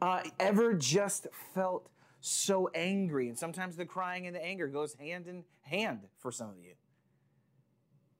Uh, 0.00 0.22
ever 0.40 0.74
just 0.74 1.28
felt 1.54 1.90
so 2.20 2.68
angry. 2.74 3.28
And 3.28 3.38
sometimes 3.38 3.76
the 3.76 3.86
crying 3.86 4.26
and 4.26 4.34
the 4.34 4.44
anger 4.44 4.66
goes 4.66 4.94
hand 4.94 5.28
in 5.28 5.44
hand 5.60 6.00
for 6.18 6.32
some 6.32 6.50
of 6.50 6.58
you. 6.58 6.74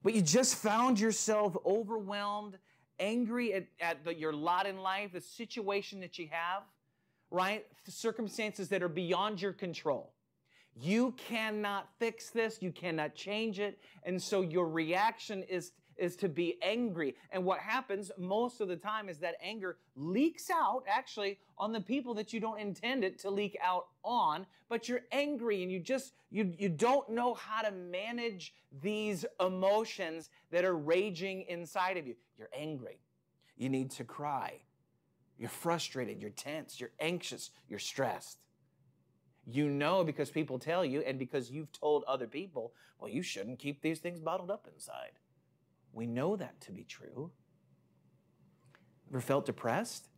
But 0.03 0.13
you 0.13 0.21
just 0.21 0.55
found 0.55 0.99
yourself 0.99 1.55
overwhelmed, 1.65 2.57
angry 2.99 3.53
at, 3.53 3.65
at 3.79 4.03
the, 4.03 4.13
your 4.13 4.33
lot 4.33 4.65
in 4.65 4.77
life, 4.79 5.13
the 5.13 5.21
situation 5.21 6.01
that 6.01 6.19
you 6.19 6.27
have, 6.31 6.63
right? 7.31 7.65
The 7.85 7.91
circumstances 7.91 8.67
that 8.69 8.83
are 8.83 8.89
beyond 8.89 9.41
your 9.41 9.53
control. 9.53 10.13
You 10.75 11.13
cannot 11.29 11.89
fix 11.99 12.31
this, 12.31 12.61
you 12.61 12.71
cannot 12.71 13.15
change 13.15 13.59
it. 13.59 13.79
And 14.03 14.21
so 14.21 14.41
your 14.41 14.67
reaction 14.67 15.43
is 15.43 15.71
is 15.97 16.15
to 16.17 16.29
be 16.29 16.57
angry. 16.61 17.15
And 17.31 17.43
what 17.43 17.59
happens 17.59 18.11
most 18.17 18.61
of 18.61 18.67
the 18.67 18.75
time 18.75 19.09
is 19.09 19.19
that 19.19 19.35
anger 19.41 19.77
leaks 19.95 20.49
out 20.49 20.83
actually 20.87 21.39
on 21.57 21.71
the 21.71 21.81
people 21.81 22.13
that 22.15 22.33
you 22.33 22.39
don't 22.39 22.59
intend 22.59 23.03
it 23.03 23.19
to 23.19 23.29
leak 23.29 23.57
out 23.61 23.87
on, 24.03 24.45
but 24.69 24.89
you're 24.89 25.03
angry 25.11 25.63
and 25.63 25.71
you 25.71 25.79
just 25.79 26.13
you 26.31 26.53
you 26.57 26.69
don't 26.69 27.09
know 27.09 27.33
how 27.33 27.61
to 27.61 27.71
manage 27.71 28.53
these 28.81 29.25
emotions 29.39 30.29
that 30.51 30.65
are 30.65 30.75
raging 30.75 31.43
inside 31.43 31.97
of 31.97 32.07
you. 32.07 32.15
You're 32.37 32.49
angry. 32.57 32.99
You 33.57 33.69
need 33.69 33.91
to 33.91 34.03
cry. 34.03 34.61
You're 35.37 35.49
frustrated, 35.49 36.21
you're 36.21 36.29
tense, 36.29 36.79
you're 36.79 36.91
anxious, 36.99 37.49
you're 37.67 37.79
stressed. 37.79 38.37
You 39.45 39.69
know 39.69 40.03
because 40.03 40.29
people 40.29 40.57
tell 40.57 40.85
you 40.85 41.01
and 41.01 41.19
because 41.19 41.51
you've 41.51 41.71
told 41.71 42.03
other 42.05 42.27
people, 42.27 42.73
well, 42.99 43.09
you 43.09 43.21
shouldn't 43.21 43.59
keep 43.59 43.81
these 43.81 43.99
things 43.99 44.19
bottled 44.19 44.49
up 44.49 44.67
inside. 44.73 45.11
We 45.93 46.07
know 46.07 46.35
that 46.35 46.59
to 46.61 46.71
be 46.71 46.83
true. 46.83 47.31
Ever 49.09 49.21
felt 49.21 49.45
depressed? 49.45 50.09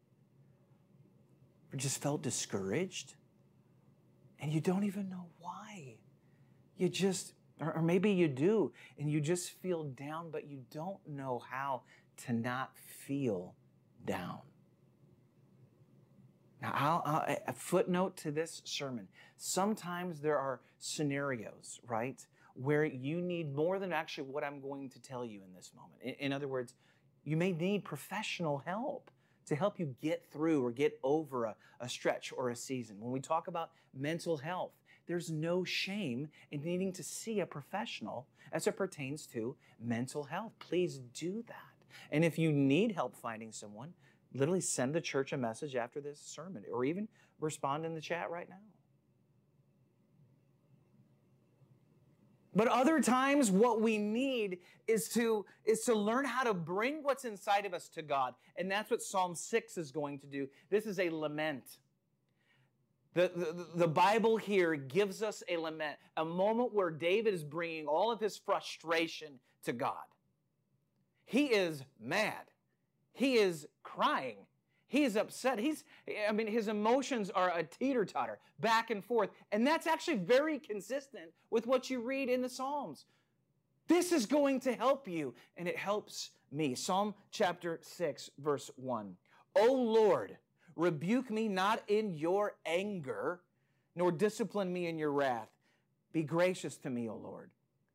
Or 1.71 1.77
just 1.77 2.01
felt 2.01 2.23
discouraged? 2.23 3.15
And 4.39 4.53
you 4.53 4.61
don't 4.61 4.85
even 4.85 5.09
know 5.09 5.27
why. 5.39 5.97
You 6.77 6.89
just, 6.89 7.33
or, 7.59 7.73
or 7.73 7.81
maybe 7.81 8.11
you 8.11 8.27
do, 8.27 8.71
and 8.97 9.11
you 9.11 9.19
just 9.19 9.49
feel 9.49 9.83
down, 9.83 10.31
but 10.31 10.47
you 10.47 10.63
don't 10.71 10.99
know 11.07 11.41
how 11.49 11.81
to 12.25 12.33
not 12.33 12.71
feel 12.77 13.55
down. 14.05 14.39
Now, 16.61 16.71
I'll, 16.73 17.03
I'll, 17.05 17.37
a 17.47 17.53
footnote 17.53 18.17
to 18.17 18.31
this 18.31 18.61
sermon. 18.63 19.07
Sometimes 19.37 20.21
there 20.21 20.37
are 20.37 20.61
scenarios, 20.79 21.79
right, 21.87 22.25
where 22.55 22.85
you 22.85 23.21
need 23.21 23.55
more 23.55 23.79
than 23.79 23.93
actually 23.93 24.25
what 24.25 24.43
I'm 24.43 24.61
going 24.61 24.89
to 24.89 25.01
tell 25.01 25.23
you 25.25 25.41
in 25.45 25.53
this 25.53 25.71
moment. 25.75 26.01
In, 26.01 26.25
in 26.27 26.33
other 26.33 26.47
words, 26.47 26.73
you 27.23 27.37
may 27.37 27.51
need 27.51 27.83
professional 27.83 28.59
help 28.65 29.11
to 29.47 29.55
help 29.55 29.79
you 29.79 29.95
get 30.01 30.25
through 30.31 30.65
or 30.65 30.71
get 30.71 30.99
over 31.03 31.45
a, 31.45 31.55
a 31.79 31.89
stretch 31.89 32.33
or 32.35 32.49
a 32.49 32.55
season. 32.55 32.99
When 32.99 33.11
we 33.11 33.19
talk 33.19 33.47
about 33.47 33.71
mental 33.93 34.37
health, 34.37 34.71
there's 35.07 35.29
no 35.29 35.63
shame 35.63 36.29
in 36.51 36.63
needing 36.63 36.91
to 36.93 37.03
see 37.03 37.39
a 37.39 37.45
professional 37.45 38.27
as 38.51 38.65
it 38.67 38.77
pertains 38.77 39.27
to 39.27 39.55
mental 39.79 40.23
health. 40.23 40.53
Please 40.59 40.99
do 41.13 41.43
that. 41.47 41.55
And 42.11 42.25
if 42.25 42.39
you 42.39 42.51
need 42.51 42.93
help 42.93 43.15
finding 43.15 43.51
someone, 43.51 43.93
literally 44.33 44.61
send 44.61 44.93
the 44.93 45.01
church 45.01 45.31
a 45.31 45.37
message 45.37 45.75
after 45.75 46.01
this 46.01 46.19
sermon 46.19 46.63
or 46.71 46.85
even 46.85 47.07
respond 47.39 47.85
in 47.85 47.93
the 47.93 48.01
chat 48.01 48.29
right 48.29 48.49
now. 48.49 48.55
But 52.55 52.69
other 52.69 53.01
times 53.01 53.51
what 53.51 53.81
we 53.81 53.97
need 53.97 54.59
is 54.87 55.09
to 55.09 55.45
is 55.65 55.81
to 55.81 55.93
learn 55.93 56.23
how 56.23 56.43
to 56.43 56.53
bring 56.53 57.03
what's 57.03 57.25
inside 57.25 57.65
of 57.65 57.73
us 57.73 57.89
to 57.89 58.01
God. 58.01 58.33
And 58.55 58.71
that's 58.71 58.89
what 58.89 59.01
Psalm 59.01 59.35
6 59.35 59.77
is 59.77 59.91
going 59.91 60.19
to 60.19 60.27
do. 60.27 60.47
This 60.69 60.85
is 60.85 60.99
a 60.99 61.09
lament. 61.09 61.77
The, 63.13 63.31
the, 63.33 63.67
the, 63.75 63.87
Bible 63.87 64.35
here 64.35 64.75
gives 64.75 65.23
us 65.23 65.41
a 65.47 65.55
lament, 65.55 65.97
a 66.17 66.25
moment 66.25 66.73
where 66.73 66.89
David 66.89 67.33
is 67.33 67.45
bringing 67.45 67.87
all 67.87 68.11
of 68.11 68.19
his 68.19 68.37
frustration 68.37 69.39
to 69.63 69.71
God. 69.71 70.03
He 71.25 71.45
is 71.45 71.81
mad. 71.97 72.43
He 73.13 73.35
is 73.35 73.67
crying. 73.83 74.44
He's 74.87 75.15
upset. 75.15 75.59
He's, 75.59 75.83
I 76.27 76.31
mean, 76.31 76.47
his 76.47 76.67
emotions 76.67 77.29
are 77.31 77.51
a 77.57 77.63
teeter 77.63 78.05
totter 78.05 78.39
back 78.59 78.91
and 78.91 79.03
forth. 79.03 79.29
And 79.51 79.65
that's 79.65 79.87
actually 79.87 80.17
very 80.17 80.59
consistent 80.59 81.31
with 81.49 81.65
what 81.65 81.89
you 81.89 82.01
read 82.01 82.29
in 82.29 82.41
the 82.41 82.49
Psalms. 82.49 83.05
This 83.87 84.11
is 84.11 84.25
going 84.25 84.59
to 84.61 84.73
help 84.73 85.07
you, 85.07 85.33
and 85.57 85.67
it 85.67 85.77
helps 85.77 86.31
me. 86.51 86.75
Psalm 86.75 87.13
chapter 87.31 87.79
6, 87.81 88.31
verse 88.39 88.71
1. 88.77 89.15
O 89.57 89.73
Lord, 89.73 90.37
rebuke 90.75 91.29
me 91.29 91.47
not 91.47 91.81
in 91.87 92.15
your 92.15 92.55
anger, 92.65 93.41
nor 93.95 94.11
discipline 94.11 94.71
me 94.71 94.87
in 94.87 94.97
your 94.97 95.11
wrath. 95.11 95.49
Be 96.13 96.23
gracious 96.23 96.77
to 96.77 96.89
me, 96.89 97.09
O 97.09 97.15
Lord, 97.15 97.51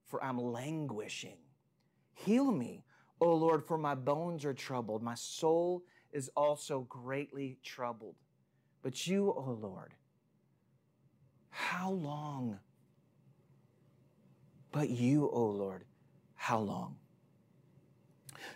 for 0.07 0.23
I'm 0.23 0.39
languishing. 0.39 1.39
Heal 2.15 2.51
me, 2.51 2.85
O 3.21 3.35
Lord, 3.35 3.65
for 3.65 3.79
my 3.79 3.95
bones 3.95 4.45
are 4.45 4.55
troubled. 4.55 5.03
My 5.03 5.15
soul 5.15 5.83
is 6.13 6.31
also 6.37 6.81
greatly 6.89 7.59
troubled. 7.63 8.17
But 8.83 9.07
you, 9.07 9.31
O 9.31 9.59
Lord, 9.61 9.95
how 11.51 11.91
long? 11.91 12.59
But 14.73 14.89
you, 14.91 15.29
O 15.31 15.47
Lord, 15.47 15.85
how 16.35 16.61
long? 16.61 16.97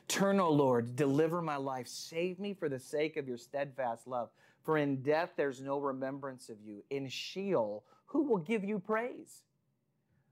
Turn, 0.08 0.40
O 0.40 0.50
Lord, 0.50 0.96
deliver 0.96 1.42
my 1.42 1.56
life. 1.56 1.88
Save 1.88 2.38
me 2.38 2.54
for 2.54 2.68
the 2.68 2.78
sake 2.78 3.16
of 3.16 3.28
your 3.28 3.38
steadfast 3.38 4.06
love. 4.06 4.30
For 4.62 4.78
in 4.78 5.02
death 5.02 5.30
there's 5.37 5.61
no 5.61 5.78
remembrance 5.78 6.49
of 6.49 6.56
you. 6.62 6.82
In 6.90 7.08
Sheol, 7.08 7.84
who 8.06 8.23
will 8.23 8.38
give 8.38 8.64
you 8.64 8.78
praise? 8.78 9.42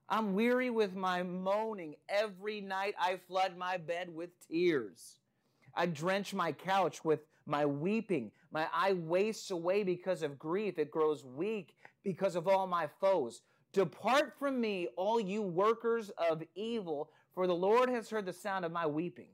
I'm 0.08 0.34
weary 0.34 0.70
with 0.70 0.94
my 0.94 1.22
moaning. 1.22 1.96
Every 2.08 2.60
night 2.60 2.94
I 3.00 3.16
flood 3.28 3.56
my 3.56 3.76
bed 3.76 4.14
with 4.14 4.30
tears. 4.48 5.18
I 5.74 5.86
drench 5.86 6.34
my 6.34 6.52
couch 6.52 7.04
with 7.04 7.20
my 7.46 7.66
weeping. 7.66 8.30
My 8.50 8.66
eye 8.72 8.92
wastes 8.92 9.50
away 9.50 9.82
because 9.82 10.22
of 10.22 10.38
grief. 10.38 10.78
It 10.78 10.90
grows 10.90 11.24
weak 11.24 11.74
because 12.04 12.36
of 12.36 12.46
all 12.46 12.66
my 12.66 12.88
foes. 13.00 13.42
Depart 13.72 14.34
from 14.38 14.60
me, 14.60 14.88
all 14.96 15.18
you 15.18 15.40
workers 15.42 16.10
of 16.30 16.42
evil, 16.54 17.10
for 17.34 17.46
the 17.46 17.54
Lord 17.54 17.88
has 17.88 18.10
heard 18.10 18.26
the 18.26 18.32
sound 18.32 18.64
of 18.64 18.72
my 18.72 18.86
weeping. 18.86 19.30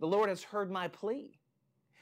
The 0.00 0.06
Lord 0.06 0.28
has 0.28 0.42
heard 0.42 0.70
my 0.70 0.88
plea. 0.88 1.38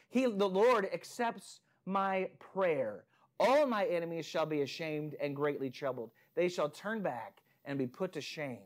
He, 0.08 0.24
the 0.26 0.48
Lord 0.48 0.88
accepts 0.92 1.60
my 1.86 2.28
prayer. 2.40 3.04
All 3.38 3.66
my 3.66 3.86
enemies 3.86 4.26
shall 4.26 4.46
be 4.46 4.62
ashamed 4.62 5.14
and 5.20 5.36
greatly 5.36 5.70
troubled. 5.70 6.10
They 6.34 6.48
shall 6.48 6.68
turn 6.68 7.02
back 7.02 7.40
and 7.64 7.78
be 7.78 7.86
put 7.86 8.12
to 8.14 8.20
shame 8.20 8.58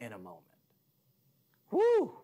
in 0.00 0.12
a 0.12 0.18
moment. 0.18 0.42
Whoo! 1.70 2.23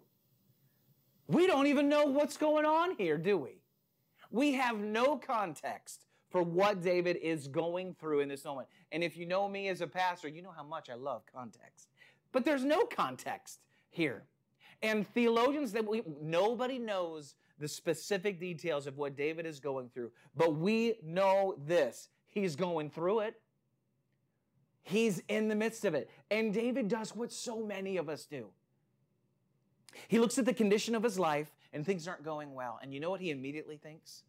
We 1.30 1.46
don't 1.46 1.68
even 1.68 1.88
know 1.88 2.06
what's 2.06 2.37
going 2.37 2.64
on 2.64 2.96
here, 2.96 3.16
do 3.16 3.38
we? 3.38 3.62
We 4.32 4.54
have 4.54 4.78
no 4.78 5.16
context 5.16 6.06
for 6.28 6.42
what 6.42 6.82
David 6.82 7.16
is 7.22 7.46
going 7.46 7.94
through 7.94 8.20
in 8.20 8.28
this 8.28 8.44
moment. 8.44 8.66
And 8.90 9.04
if 9.04 9.16
you 9.16 9.26
know 9.26 9.49
me 9.49 9.68
as 9.68 9.80
a 9.80 9.87
pastor, 9.87 10.26
you 10.26 10.42
know 10.42 10.50
how 10.50 10.64
much 10.64 10.90
I 10.90 10.94
love 10.94 11.22
context. 11.32 11.88
But 12.32 12.44
there's 12.44 12.64
no 12.64 12.84
context 12.84 13.60
here. 13.90 14.25
And 14.82 15.06
theologians 15.06 15.70
that 15.72 15.87
we 15.87 16.02
nobody 16.20 16.80
knows 16.80 17.37
the 17.60 17.68
specific 17.68 18.40
details 18.40 18.88
of 18.88 18.99
what 18.99 19.16
David 19.16 19.46
is 19.46 19.60
going 19.60 19.88
through, 19.90 20.10
but 20.34 20.56
we 20.56 20.94
know 21.04 21.54
this. 21.64 22.08
He's 22.26 22.56
going 22.56 22.90
through 22.90 23.20
it. 23.20 23.40
He's 24.82 25.22
in 25.28 25.46
the 25.46 25.54
midst 25.54 25.84
of 25.84 25.94
it. 25.94 26.10
And 26.28 26.52
David 26.52 26.88
does 26.88 27.14
what 27.14 27.30
so 27.30 27.62
many 27.62 27.99
of 27.99 28.08
us 28.08 28.25
do. 28.25 28.49
He 30.09 30.18
looks 30.18 30.38
at 30.38 30.44
the 30.44 30.54
condition 30.54 30.94
of 30.94 31.02
his 31.02 31.18
life 31.18 31.50
and 31.73 31.85
things 31.85 32.06
aren't 32.09 32.25
going 32.25 32.54
well. 32.54 32.78
And 32.82 32.92
you 32.92 33.00
know 33.00 33.11
what 33.11 33.20
he 33.20 33.30
immediately 33.30 33.76
thinks? 33.76 34.23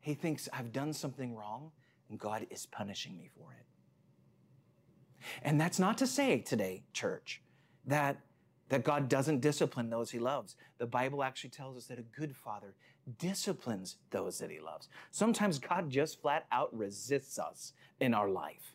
He 0.00 0.14
thinks, 0.14 0.48
I've 0.52 0.72
done 0.72 0.92
something 0.92 1.34
wrong 1.34 1.72
and 2.08 2.18
God 2.18 2.46
is 2.50 2.66
punishing 2.66 3.16
me 3.16 3.28
for 3.36 3.52
it. 3.52 3.66
And 5.42 5.60
that's 5.60 5.78
not 5.78 5.98
to 5.98 6.06
say 6.06 6.38
today, 6.38 6.84
church, 6.92 7.42
that, 7.86 8.18
that 8.68 8.84
God 8.84 9.08
doesn't 9.08 9.40
discipline 9.40 9.90
those 9.90 10.10
he 10.10 10.18
loves. 10.18 10.56
The 10.78 10.86
Bible 10.86 11.22
actually 11.22 11.50
tells 11.50 11.76
us 11.76 11.86
that 11.86 11.98
a 11.98 12.02
good 12.02 12.36
father 12.36 12.74
disciplines 13.18 13.96
those 14.10 14.38
that 14.38 14.50
he 14.50 14.60
loves. 14.60 14.88
Sometimes 15.10 15.58
God 15.58 15.90
just 15.90 16.20
flat 16.20 16.46
out 16.52 16.76
resists 16.76 17.38
us 17.38 17.72
in 18.00 18.14
our 18.14 18.28
life. 18.28 18.74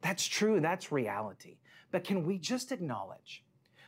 That's 0.00 0.26
true, 0.26 0.60
that's 0.60 0.92
reality. 0.92 1.58
But 1.90 2.04
can 2.04 2.24
we 2.24 2.38
just 2.38 2.72
acknowledge 2.72 3.42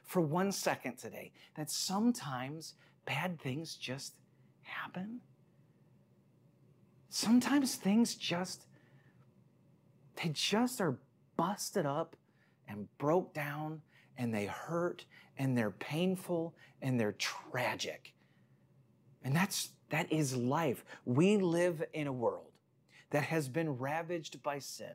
for 0.08 0.22
one 0.22 0.50
second 0.50 0.96
today 0.96 1.30
that 1.54 1.70
sometimes 1.70 2.74
bad 3.04 3.38
things 3.40 3.76
just 3.76 4.14
happen? 4.62 5.20
Sometimes 7.10 7.74
things 7.76 8.14
just, 8.14 8.66
they 10.16 10.30
just 10.30 10.80
are 10.80 10.98
busted 11.36 11.84
up 11.84 12.16
and 12.66 12.88
broke 12.96 13.34
down 13.34 13.82
and 14.16 14.34
they 14.34 14.46
hurt 14.46 15.04
and 15.36 15.56
they're 15.56 15.70
painful 15.70 16.54
and 16.80 16.98
they're 16.98 17.12
tragic. 17.12 18.14
And 19.22 19.36
that's, 19.36 19.70
that 19.90 20.10
is 20.10 20.34
life. 20.34 20.86
We 21.04 21.36
live 21.36 21.84
in 21.92 22.06
a 22.06 22.12
world 22.12 22.52
that 23.10 23.24
has 23.24 23.46
been 23.46 23.76
ravaged 23.76 24.42
by 24.42 24.58
sin 24.58 24.94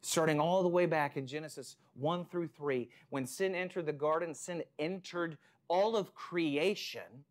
starting 0.00 0.40
all 0.40 0.62
the 0.62 0.68
way 0.68 0.86
back 0.86 1.16
in 1.16 1.26
Genesis 1.26 1.76
1 1.94 2.26
through 2.26 2.48
3. 2.48 2.88
When 3.10 3.26
sin 3.26 3.54
entered 3.54 3.86
the 3.86 3.92
garden, 3.92 4.34
sin 4.34 4.62
entered 4.78 5.38
all 5.68 5.96
of 5.96 6.14
creation. 6.14 7.24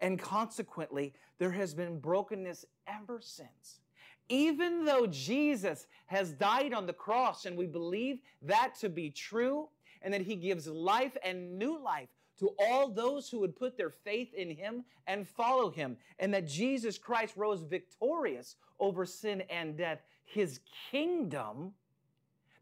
And 0.00 0.18
consequently, 0.18 1.12
there 1.38 1.50
has 1.50 1.74
been 1.74 2.00
brokenness 2.00 2.64
ever 2.86 3.20
since. 3.20 3.80
Even 4.28 4.84
though 4.84 5.06
Jesus 5.06 5.86
has 6.06 6.32
died 6.32 6.72
on 6.72 6.86
the 6.86 6.92
cross, 6.92 7.46
and 7.46 7.56
we 7.56 7.66
believe 7.66 8.18
that 8.42 8.74
to 8.80 8.88
be 8.88 9.10
true, 9.10 9.68
and 10.02 10.14
that 10.14 10.22
he 10.22 10.36
gives 10.36 10.66
life 10.66 11.16
and 11.24 11.58
new 11.58 11.78
life 11.82 12.08
to 12.38 12.54
all 12.58 12.88
those 12.88 13.28
who 13.28 13.38
would 13.40 13.54
put 13.54 13.76
their 13.76 13.90
faith 13.90 14.32
in 14.32 14.50
him 14.50 14.84
and 15.06 15.28
follow 15.28 15.70
him, 15.70 15.96
and 16.18 16.32
that 16.32 16.46
Jesus 16.46 16.96
Christ 16.96 17.36
rose 17.36 17.62
victorious 17.62 18.56
over 18.78 19.04
sin 19.04 19.42
and 19.50 19.76
death. 19.76 20.00
His 20.24 20.60
kingdom 20.90 21.72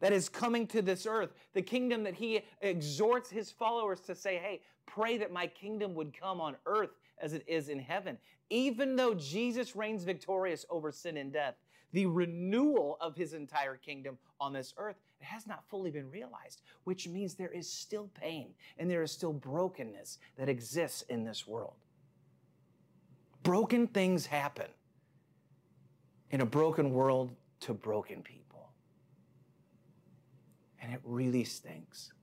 that 0.01 0.13
is 0.13 0.29
coming 0.29 0.67
to 0.69 0.83
this 0.83 1.07
earth, 1.07 1.31
the 1.55 1.63
kingdom 1.63 2.05
that 2.05 2.15
he 2.15 2.43
exhorts 2.61 3.31
his 3.31 3.51
followers 3.51 4.01
to 4.01 4.15
say, 4.15 4.37
hey, 4.37 4.61
pray 4.87 5.19
that 5.19 5.33
my 5.33 5.47
kingdom 5.47 5.95
would 5.95 6.19
come 6.19 6.41
on 6.41 6.57
earth 6.67 6.91
as 7.21 7.33
it 7.33 7.45
is 7.47 7.69
in 7.69 7.79
heaven. 7.79 8.17
Even 8.51 8.97
though 8.97 9.15
Jesus 9.15 9.77
reigns 9.77 10.05
victorious 10.05 10.65
over 10.71 10.93
sin 10.93 11.17
and 11.17 11.33
death, 11.33 11.55
the 11.93 12.07
renewal 12.07 12.97
of 13.01 13.17
his 13.17 13.33
entire 13.33 13.77
kingdom 13.77 14.19
on 14.41 14.53
this 14.53 14.75
earth 14.77 14.97
has 15.21 15.47
not 15.47 15.65
fully 15.69 15.91
been 15.91 16.11
realized, 16.11 16.63
which 16.85 17.09
means 17.09 17.35
there 17.35 17.51
is 17.51 17.71
still 17.71 18.09
pain 18.15 18.51
and 18.79 18.91
there 18.91 19.03
is 19.03 19.11
still 19.11 19.33
brokenness 19.33 20.19
that 20.37 20.49
exists 20.49 21.03
in 21.03 21.25
this 21.25 21.47
world. 21.47 21.75
Broken 23.43 23.87
things 23.87 24.27
happen 24.27 24.67
in 26.31 26.41
a 26.43 26.47
broken 26.47 26.93
world 26.93 27.33
to 27.61 27.73
broken 27.73 28.23
people 28.23 28.38
and 30.89 30.95
it 30.95 31.03
really 31.05 31.45
stinks. 31.45 32.15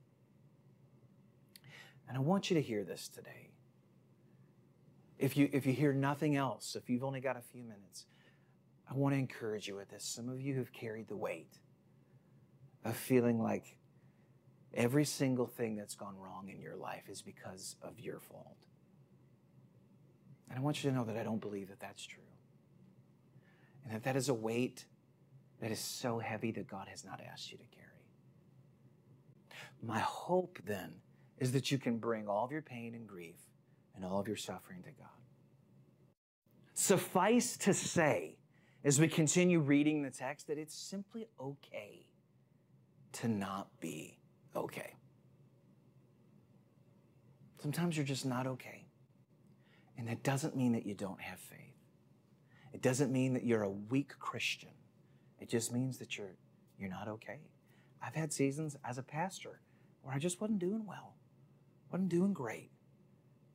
And 2.08 2.18
I 2.18 2.20
want 2.20 2.50
you 2.50 2.54
to 2.54 2.60
hear 2.62 2.82
this 2.82 3.06
today. 3.06 3.50
If 5.20 5.36
you, 5.36 5.48
if 5.52 5.66
you 5.66 5.72
hear 5.72 5.92
nothing 5.92 6.34
else, 6.34 6.74
if 6.74 6.90
you've 6.90 7.04
only 7.04 7.20
got 7.20 7.36
a 7.36 7.40
few 7.40 7.62
minutes, 7.62 8.06
I 8.90 8.94
want 8.94 9.14
to 9.14 9.20
encourage 9.20 9.68
you 9.68 9.76
with 9.76 9.90
this. 9.90 10.02
Some 10.02 10.28
of 10.28 10.40
you 10.40 10.56
have 10.56 10.72
carried 10.72 11.06
the 11.06 11.16
weight 11.16 11.60
of 12.84 12.96
feeling 12.96 13.40
like 13.40 13.76
every 14.74 15.04
single 15.04 15.46
thing 15.46 15.76
that's 15.76 15.94
gone 15.94 16.16
wrong 16.18 16.48
in 16.48 16.60
your 16.60 16.74
life 16.74 17.08
is 17.08 17.22
because 17.22 17.76
of 17.82 18.00
your 18.00 18.18
fault. 18.18 18.66
And 20.50 20.58
I 20.58 20.60
want 20.60 20.82
you 20.82 20.90
to 20.90 20.96
know 20.96 21.04
that 21.04 21.16
I 21.16 21.22
don't 21.22 21.40
believe 21.40 21.68
that 21.68 21.78
that's 21.78 22.04
true. 22.04 22.18
And 23.84 23.94
that 23.94 24.02
that 24.02 24.16
is 24.16 24.28
a 24.28 24.34
weight 24.34 24.86
that 25.60 25.70
is 25.70 25.78
so 25.78 26.18
heavy 26.18 26.50
that 26.50 26.66
God 26.66 26.88
has 26.88 27.04
not 27.04 27.20
asked 27.32 27.52
you 27.52 27.58
to 27.58 27.64
carry. 27.66 27.85
My 29.82 30.00
hope 30.00 30.58
then 30.64 30.94
is 31.38 31.52
that 31.52 31.70
you 31.70 31.78
can 31.78 31.98
bring 31.98 32.28
all 32.28 32.44
of 32.44 32.52
your 32.52 32.62
pain 32.62 32.94
and 32.94 33.06
grief 33.06 33.36
and 33.94 34.04
all 34.04 34.20
of 34.20 34.26
your 34.26 34.36
suffering 34.36 34.82
to 34.82 34.90
God. 34.90 35.08
Suffice 36.74 37.56
to 37.58 37.72
say, 37.72 38.36
as 38.84 39.00
we 39.00 39.08
continue 39.08 39.60
reading 39.60 40.02
the 40.02 40.10
text, 40.10 40.46
that 40.48 40.58
it's 40.58 40.76
simply 40.76 41.26
okay 41.40 42.06
to 43.12 43.28
not 43.28 43.68
be 43.80 44.18
okay. 44.54 44.94
Sometimes 47.62 47.96
you're 47.96 48.06
just 48.06 48.26
not 48.26 48.46
okay. 48.46 48.86
And 49.98 50.06
that 50.08 50.22
doesn't 50.22 50.54
mean 50.54 50.72
that 50.72 50.86
you 50.86 50.94
don't 50.94 51.20
have 51.20 51.38
faith. 51.38 51.58
It 52.72 52.82
doesn't 52.82 53.10
mean 53.10 53.32
that 53.34 53.44
you're 53.44 53.62
a 53.62 53.70
weak 53.70 54.18
Christian. 54.18 54.70
It 55.40 55.48
just 55.48 55.72
means 55.72 55.98
that 55.98 56.18
you're 56.18 56.36
you're 56.78 56.90
not 56.90 57.08
okay. 57.08 57.40
I've 58.02 58.14
had 58.14 58.32
seasons 58.32 58.76
as 58.84 58.98
a 58.98 59.02
pastor 59.02 59.60
where 60.06 60.14
I 60.14 60.20
just 60.20 60.40
wasn't 60.40 60.60
doing 60.60 60.86
well. 60.86 61.16
Wasn't 61.90 62.08
doing 62.08 62.32
great. 62.32 62.70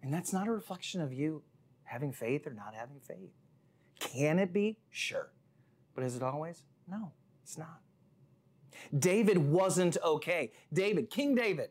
And 0.03 0.13
that's 0.13 0.33
not 0.33 0.49
a 0.49 0.51
reflection 0.51 0.99
of 0.99 1.13
you 1.13 1.43
having 1.83 2.11
faith 2.11 2.45
or 2.45 2.53
not 2.53 2.73
having 2.75 2.99
faith. 2.99 3.31
Can 3.97 4.37
it 4.37 4.51
be? 4.51 4.77
Sure. 4.89 5.29
But 5.95 6.03
is 6.03 6.17
it 6.17 6.23
always? 6.23 6.65
No, 6.89 7.13
it's 7.41 7.57
not. 7.57 7.79
David 8.99 9.37
wasn't 9.37 9.95
okay. 10.03 10.51
David, 10.73 11.09
King 11.09 11.35
David, 11.35 11.69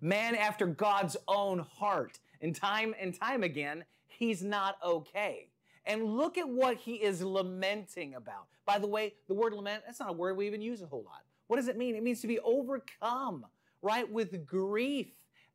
man 0.00 0.36
after 0.36 0.66
God's 0.66 1.16
own 1.26 1.58
heart. 1.58 2.20
And 2.40 2.54
time 2.54 2.94
and 3.00 3.18
time 3.18 3.42
again, 3.42 3.84
he's 4.06 4.44
not 4.44 4.76
okay. 4.84 5.48
And 5.86 6.04
look 6.04 6.38
at 6.38 6.48
what 6.48 6.76
he 6.76 6.94
is 6.94 7.20
lamenting 7.20 8.14
about. 8.14 8.46
By 8.64 8.78
the 8.78 8.86
way, 8.86 9.14
the 9.26 9.34
word 9.34 9.54
lament, 9.54 9.82
that's 9.84 9.98
not 9.98 10.10
a 10.10 10.12
word 10.12 10.36
we 10.36 10.46
even 10.46 10.62
use 10.62 10.82
a 10.82 10.86
whole 10.86 11.02
lot. 11.04 11.24
What 11.48 11.56
does 11.56 11.66
it 11.66 11.76
mean? 11.76 11.96
It 11.96 12.02
means 12.04 12.20
to 12.20 12.28
be 12.28 12.38
overcome, 12.38 13.46
right, 13.84 14.10
with 14.10 14.46
grief 14.46 15.08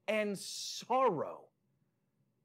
and 0.08 0.38
sorrow. 0.38 1.42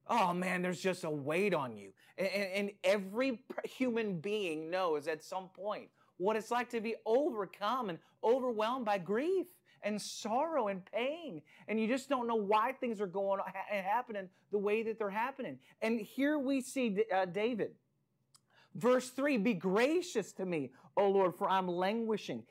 Oh 0.09 0.35
man, 0.35 0.63
there's 0.63 0.81
just 0.81 1.05
a 1.05 1.11
weight 1.11 1.55
on 1.55 1.77
you. 1.77 1.93
And, 2.19 2.29
and, 2.29 2.71
every 2.85 3.41
human 3.65 4.21
being 4.21 4.71
knows 4.71 5.09
at 5.09 5.25
some 5.25 5.49
point 5.49 5.89
what 6.19 6.37
it's 6.37 6.51
like 6.51 6.69
to 6.71 6.81
be 6.81 6.95
overcome 7.07 7.89
and 7.89 7.99
overwhelmed 8.23 8.85
by 8.85 8.99
grief 8.99 9.47
and 9.83 10.01
sorrow 10.01 10.69
and 10.69 10.85
pain. 10.85 11.43
And 11.69 11.81
you 11.81 11.89
just 11.89 12.09
don't 12.09 12.27
know 12.27 12.37
why 12.37 12.73
things 12.73 13.01
are 13.01 13.07
going 13.07 13.41
and 13.73 13.85
happening 13.85 14.29
the 14.53 14.59
way 14.59 14.83
that 14.83 14.99
they're 14.99 15.11
happening. 15.11 15.59
And 15.81 16.01
here 16.01 16.39
we 16.39 16.61
see 16.61 17.05
uh, 17.15 17.25
David. 17.27 17.73
Verse 18.75 19.11
3 19.11 19.39
Be 19.39 19.55
gracious 19.55 20.33
to 20.33 20.47
me, 20.47 20.71
O 20.97 21.09
Lord, 21.09 21.35
for 21.35 21.49
I'm 21.49 21.69
languishing. 21.69 22.45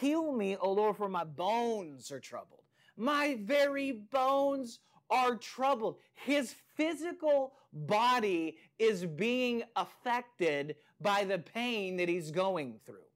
Heal 0.00 0.32
me, 0.32 0.56
O 0.56 0.72
Lord, 0.72 0.96
for 0.96 1.08
my 1.08 1.24
bones 1.24 2.12
are 2.12 2.20
troubled. 2.20 2.58
My 2.98 3.38
very 3.40 3.92
bones 3.92 4.80
are 5.08 5.36
troubled. 5.36 5.96
His 6.14 6.54
physical 6.76 7.54
body 7.72 8.58
is 8.78 9.06
being 9.06 9.62
affected 9.76 10.76
by 11.00 11.24
the 11.24 11.38
pain 11.38 11.96
that 11.96 12.08
he's 12.08 12.30
going 12.30 12.80
through 12.84 13.08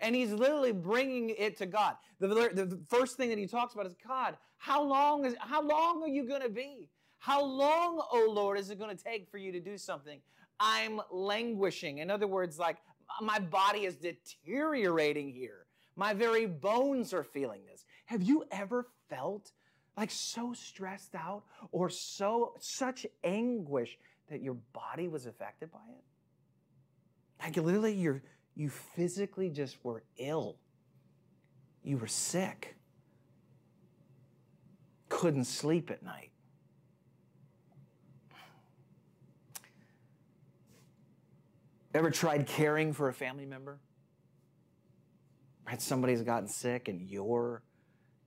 and 0.00 0.14
he's 0.14 0.32
literally 0.32 0.72
bringing 0.72 1.30
it 1.30 1.56
to 1.58 1.66
God. 1.66 1.96
The, 2.20 2.28
the 2.28 2.80
first 2.88 3.16
thing 3.16 3.28
that 3.30 3.38
he 3.38 3.46
talks 3.46 3.74
about 3.74 3.86
is 3.86 3.94
God. 4.06 4.36
How 4.56 4.82
long 4.82 5.24
is 5.24 5.34
how 5.38 5.62
long 5.62 6.02
are 6.02 6.08
you 6.08 6.24
going 6.24 6.42
to 6.42 6.48
be? 6.48 6.88
How 7.18 7.42
long, 7.44 8.00
oh 8.12 8.30
Lord, 8.30 8.58
is 8.58 8.70
it 8.70 8.78
going 8.78 8.96
to 8.96 9.02
take 9.02 9.28
for 9.30 9.38
you 9.38 9.52
to 9.52 9.60
do 9.60 9.76
something? 9.76 10.20
I'm 10.60 11.00
languishing. 11.10 11.98
In 11.98 12.10
other 12.10 12.26
words, 12.26 12.58
like 12.58 12.78
my 13.20 13.38
body 13.38 13.84
is 13.84 13.96
deteriorating 13.96 15.32
here. 15.32 15.66
My 15.96 16.14
very 16.14 16.46
bones 16.46 17.12
are 17.12 17.24
feeling 17.24 17.60
this. 17.66 17.84
Have 18.06 18.22
you 18.22 18.44
ever 18.52 18.86
felt 19.08 19.52
like 19.96 20.10
so 20.10 20.52
stressed 20.52 21.14
out 21.14 21.42
or 21.72 21.90
so 21.90 22.54
such 22.60 23.06
anguish 23.24 23.98
that 24.30 24.42
your 24.42 24.56
body 24.72 25.08
was 25.08 25.26
affected 25.26 25.70
by 25.72 25.78
it? 25.90 26.04
Like 27.42 27.56
literally 27.56 27.94
your 27.94 28.22
you 28.54 28.68
physically 28.68 29.50
just 29.50 29.82
were 29.84 30.02
ill. 30.16 30.56
You 31.84 31.96
were 31.98 32.08
sick. 32.08 32.76
Couldn't 35.08 35.44
sleep 35.44 35.90
at 35.90 36.02
night. 36.02 36.30
Ever 41.94 42.10
tried 42.10 42.46
caring 42.46 42.92
for 42.92 43.08
a 43.08 43.12
family 43.12 43.46
member? 43.46 43.78
Right? 45.66 45.80
Somebody's 45.80 46.22
gotten 46.22 46.48
sick 46.48 46.88
and 46.88 47.00
you're 47.00 47.62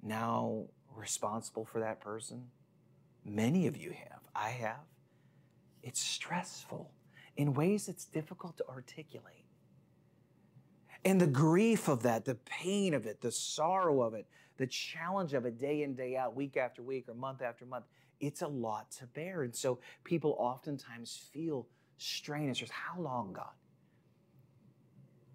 now 0.02 0.66
responsible 0.96 1.66
for 1.66 1.80
that 1.80 2.02
person? 2.02 2.48
Many 3.24 3.68
of 3.68 3.78
you 3.78 3.92
have. 3.92 4.20
I 4.36 4.50
have. 4.50 4.86
It's 5.84 6.00
stressful 6.00 6.92
in 7.38 7.54
ways 7.54 7.88
that's 7.88 8.06
difficult 8.06 8.58
to 8.58 8.68
articulate. 8.68 9.46
And 11.04 11.20
the 11.20 11.28
grief 11.28 11.88
of 11.88 12.04
that, 12.04 12.26
the 12.26 12.36
pain 12.36 12.94
of 12.94 13.06
it, 13.06 13.22
the 13.22 13.32
sorrow 13.32 14.02
of 14.02 14.14
it, 14.14 14.28
the 14.58 14.68
challenge 14.68 15.34
of 15.34 15.46
it 15.46 15.60
day 15.60 15.82
in, 15.82 15.96
day 15.96 16.16
out, 16.16 16.36
week 16.36 16.58
after 16.58 16.84
week, 16.84 17.10
or 17.10 17.16
month 17.16 17.42
after 17.42 17.66
month, 17.66 17.86
it's 18.20 18.44
a 18.44 18.48
lot 18.48 18.92
to 18.92 19.08
bear. 19.08 19.42
And 19.42 19.56
so 19.56 19.80
people 20.04 20.36
oftentimes 20.38 21.20
feel 21.34 21.68
strain. 21.98 22.50
It's 22.50 22.60
just, 22.60 22.72
how 22.72 23.00
long, 23.02 23.34
God? 23.34 23.50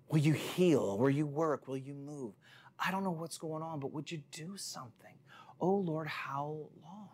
Will 0.09 0.19
you 0.19 0.35
heal? 0.35 0.97
Will 0.99 1.11
you 1.11 1.27
work? 1.27 1.67
Will 1.67 1.77
you 1.77 1.95
move? 1.95 2.35
I 2.79 2.91
don't 2.91 3.05
know 3.05 3.11
what's 3.11 3.39
going 3.39 3.63
on, 3.63 3.81
but 3.81 3.93
would 3.93 4.11
you 4.11 4.23
do 4.33 4.57
something? 4.57 5.15
Oh 5.61 5.77
Lord, 5.77 6.09
how 6.09 6.69
long? 6.83 7.09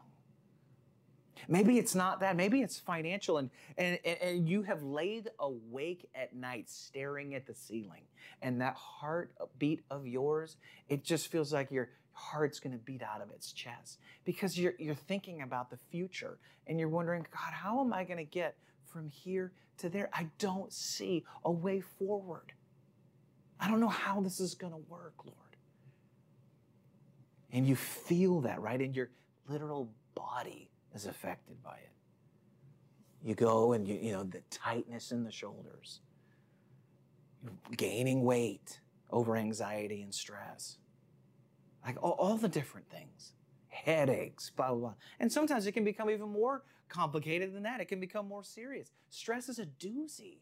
Maybe 1.48 1.78
it's 1.78 1.94
not 1.94 2.20
that. 2.20 2.36
Maybe 2.36 2.62
it's 2.62 2.78
financial, 2.78 3.38
and, 3.38 3.50
and, 3.76 3.98
and 4.04 4.48
you 4.48 4.62
have 4.62 4.82
laid 4.82 5.28
awake 5.38 6.08
at 6.14 6.34
night 6.34 6.70
staring 6.70 7.34
at 7.34 7.46
the 7.46 7.54
ceiling. 7.54 8.02
And 8.40 8.60
that 8.60 8.76
heartbeat 8.76 9.82
of 9.90 10.06
yours, 10.06 10.56
it 10.88 11.04
just 11.04 11.28
feels 11.28 11.52
like 11.52 11.70
your 11.70 11.90
heart's 12.12 12.60
going 12.60 12.72
to 12.72 12.78
beat 12.78 13.02
out 13.02 13.22
of 13.22 13.30
its 13.30 13.52
chest 13.52 13.98
because 14.24 14.58
you're, 14.58 14.74
you're 14.78 14.94
thinking 14.94 15.42
about 15.42 15.70
the 15.70 15.78
future 15.90 16.38
and 16.66 16.78
you're 16.78 16.88
wondering, 16.88 17.26
God, 17.32 17.52
how 17.52 17.80
am 17.80 17.92
I 17.92 18.04
going 18.04 18.18
to 18.18 18.24
get 18.24 18.56
from 18.84 19.08
here 19.08 19.52
to 19.78 19.88
there? 19.88 20.10
I 20.12 20.28
don't 20.38 20.72
see 20.72 21.24
a 21.44 21.50
way 21.50 21.80
forward. 21.80 22.52
I 23.58 23.68
don't 23.68 23.80
know 23.80 23.88
how 23.88 24.20
this 24.20 24.40
is 24.40 24.54
going 24.54 24.72
to 24.72 24.82
work, 24.88 25.14
Lord. 25.24 25.41
And 27.52 27.66
you 27.66 27.76
feel 27.76 28.40
that, 28.40 28.60
right, 28.60 28.80
And 28.80 28.96
your 28.96 29.10
literal 29.48 29.90
body 30.14 30.70
is 30.94 31.06
affected 31.06 31.62
by 31.62 31.74
it. 31.74 31.90
You 33.22 33.34
go 33.34 33.72
and 33.72 33.86
you, 33.86 33.98
you 34.00 34.12
know, 34.12 34.24
the 34.24 34.42
tightness 34.50 35.12
in 35.12 35.22
the 35.22 35.30
shoulders, 35.30 36.00
gaining 37.76 38.24
weight 38.24 38.80
over 39.10 39.36
anxiety 39.36 40.02
and 40.02 40.12
stress, 40.12 40.78
like 41.84 42.02
all, 42.02 42.12
all 42.12 42.36
the 42.36 42.48
different 42.48 42.88
things, 42.90 43.32
headaches, 43.68 44.50
blah, 44.50 44.70
blah, 44.70 44.76
blah. 44.76 44.94
And 45.20 45.30
sometimes 45.30 45.66
it 45.66 45.72
can 45.72 45.84
become 45.84 46.10
even 46.10 46.30
more 46.30 46.62
complicated 46.88 47.54
than 47.54 47.62
that. 47.62 47.80
It 47.80 47.86
can 47.86 48.00
become 48.00 48.26
more 48.26 48.42
serious. 48.42 48.90
Stress 49.10 49.48
is 49.48 49.58
a 49.58 49.66
doozy 49.66 50.38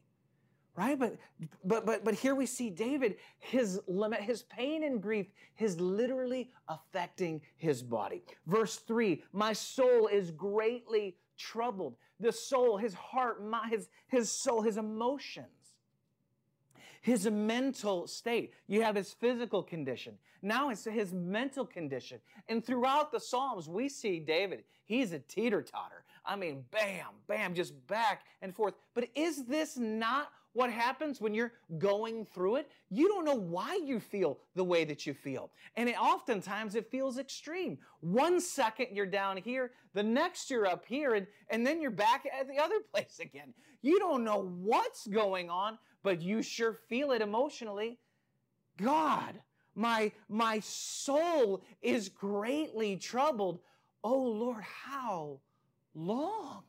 right? 0.77 0.99
But 0.99 1.17
but 1.65 1.87
but 1.87 2.05
but 2.05 2.15
here 2.15 2.35
we 2.35 2.47
see 2.47 2.71
david 2.71 3.17
his 3.39 3.81
limit 3.87 4.21
his 4.21 4.43
pain 4.43 4.85
and 4.85 5.03
grief 5.03 5.27
is 5.59 5.81
literally 5.81 6.51
affecting 6.69 7.41
his 7.57 7.83
body. 7.83 8.23
Verse 8.47 8.77
3 8.77 9.23
my 9.33 9.53
soul 9.53 10.07
is 10.07 10.31
greatly 10.31 11.17
troubled. 11.37 11.97
The 12.19 12.33
soul 12.33 12.77
his 12.77 12.95
heart 12.95 13.45
my, 13.45 13.69
his 13.69 13.89
his 14.09 14.31
soul 14.31 14.63
his 14.63 14.77
emotions 14.77 15.49
his 17.03 17.29
mental 17.31 18.07
state. 18.07 18.53
You 18.67 18.83
have 18.83 18.95
his 18.95 19.13
physical 19.13 19.63
condition. 19.63 20.19
Now 20.43 20.71
it's 20.71 20.85
his 20.85 21.13
mental 21.13 21.65
condition. 21.65 22.19
And 22.49 22.65
throughout 22.65 23.11
the 23.13 23.21
psalms 23.21 23.69
we 23.69 23.89
see 23.89 24.21
david. 24.21 24.65
He's 24.85 25.13
a 25.13 25.19
teeter-totter. 25.19 26.05
I 26.25 26.37
mean 26.37 26.65
bam 26.71 27.07
bam 27.27 27.55
just 27.55 27.75
back 27.87 28.23
and 28.43 28.55
forth. 28.55 28.75
But 28.95 29.09
is 29.15 29.45
this 29.45 29.77
not 29.77 30.31
what 30.53 30.71
happens 30.71 31.21
when 31.21 31.33
you're 31.33 31.53
going 31.79 32.25
through 32.25 32.57
it? 32.57 32.71
You 32.91 33.09
don't 33.09 33.25
know 33.25 33.37
why 33.37 33.79
you 33.85 34.01
feel 34.01 34.39
the 34.57 34.65
way 34.65 34.85
that 34.85 35.07
you 35.07 35.15
feel. 35.15 35.51
And 35.77 35.89
it, 35.89 36.01
oftentimes 36.01 36.75
it 36.75 36.91
feels 36.91 37.19
extreme. 37.19 37.79
One 38.01 38.41
second 38.41 38.89
you're 38.93 39.07
down 39.07 39.37
here, 39.37 39.71
the 39.95 40.03
next 40.03 40.51
you're 40.51 40.67
up 40.67 40.85
here, 40.87 41.15
and, 41.15 41.27
and 41.51 41.65
then 41.67 41.81
you're 41.81 41.91
back 41.91 42.27
at 42.39 42.49
the 42.49 42.59
other 42.59 42.81
place 42.93 43.21
again. 43.21 43.55
You 43.83 43.99
don't 43.99 44.25
know 44.25 44.53
what's 44.61 45.07
going 45.07 45.51
on, 45.51 45.79
but 46.03 46.21
you 46.21 46.43
sure 46.43 46.79
feel 46.89 47.13
it 47.13 47.23
emotionally. 47.23 47.99
God, 48.77 49.41
my, 49.75 50.11
my 50.29 50.61
soul 50.61 51.63
is 51.81 52.09
greatly 52.09 52.97
troubled. 52.97 53.61
Oh 54.03 54.23
Lord, 54.23 54.65
how 54.65 55.41
long 55.95 56.65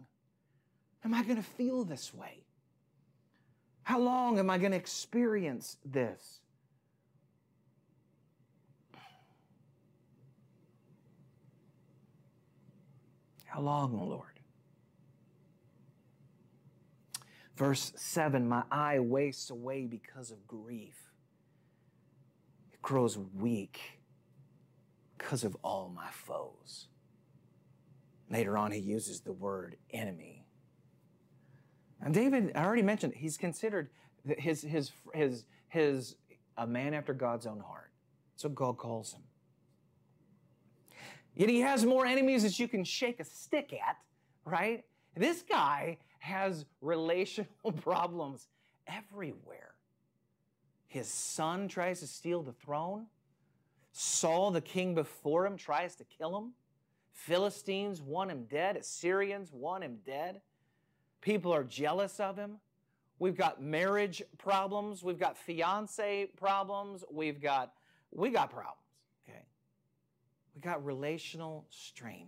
am 1.03 1.13
I 1.13 1.23
going 1.23 1.37
to 1.37 1.43
feel 1.43 1.83
this 1.83 2.13
way? 2.13 2.40
How 3.91 3.99
long 3.99 4.39
am 4.39 4.49
I 4.49 4.57
going 4.57 4.71
to 4.71 4.77
experience 4.77 5.75
this? 5.83 6.39
How 13.43 13.59
long, 13.59 13.99
Lord? 13.99 14.39
Verse 17.57 17.91
7 17.97 18.47
My 18.47 18.63
eye 18.71 18.99
wastes 18.99 19.49
away 19.49 19.87
because 19.87 20.31
of 20.31 20.47
grief. 20.47 20.95
It 22.71 22.81
grows 22.81 23.17
weak 23.17 23.99
because 25.17 25.43
of 25.43 25.57
all 25.65 25.91
my 25.93 26.11
foes. 26.11 26.87
Later 28.29 28.57
on, 28.57 28.71
he 28.71 28.79
uses 28.79 29.19
the 29.19 29.33
word 29.33 29.75
enemy. 29.89 30.40
And 32.01 32.13
David, 32.13 32.51
I 32.55 32.63
already 32.63 32.81
mentioned, 32.81 33.13
he's 33.15 33.37
considered 33.37 33.89
his, 34.25 34.61
his, 34.61 34.91
his, 35.13 35.45
his, 35.67 36.15
a 36.57 36.65
man 36.65 36.93
after 36.93 37.13
God's 37.13 37.45
own 37.45 37.59
heart. 37.59 37.91
So 38.35 38.49
God 38.49 38.77
calls 38.77 39.13
him. 39.13 39.21
Yet 41.35 41.49
he 41.49 41.61
has 41.61 41.85
more 41.85 42.05
enemies 42.05 42.43
that 42.43 42.59
you 42.59 42.67
can 42.67 42.83
shake 42.83 43.19
a 43.19 43.23
stick 43.23 43.73
at, 43.73 43.97
right? 44.45 44.83
This 45.15 45.43
guy 45.43 45.97
has 46.19 46.65
relational 46.81 47.47
problems 47.81 48.47
everywhere. 48.87 49.73
His 50.87 51.07
son 51.07 51.67
tries 51.67 52.01
to 52.01 52.07
steal 52.07 52.43
the 52.43 52.51
throne. 52.51 53.05
Saul, 53.93 54.51
the 54.51 54.61
king 54.61 54.93
before 54.93 55.45
him, 55.45 55.55
tries 55.55 55.95
to 55.95 56.03
kill 56.03 56.37
him. 56.37 56.51
Philistines 57.13 58.01
want 58.01 58.31
him 58.31 58.45
dead. 58.49 58.75
Assyrians 58.75 59.51
want 59.53 59.83
him 59.83 59.99
dead. 60.05 60.41
People 61.21 61.53
are 61.53 61.63
jealous 61.63 62.19
of 62.19 62.37
him. 62.37 62.57
We've 63.19 63.37
got 63.37 63.61
marriage 63.61 64.23
problems. 64.37 65.03
We've 65.03 65.19
got 65.19 65.37
fiance 65.37 66.27
problems. 66.37 67.03
We've 67.11 67.39
got 67.39 67.73
we 68.11 68.29
got 68.29 68.49
problems. 68.49 68.77
Okay. 69.27 69.45
We 70.55 70.61
got 70.61 70.83
relational 70.83 71.65
strain. 71.69 72.27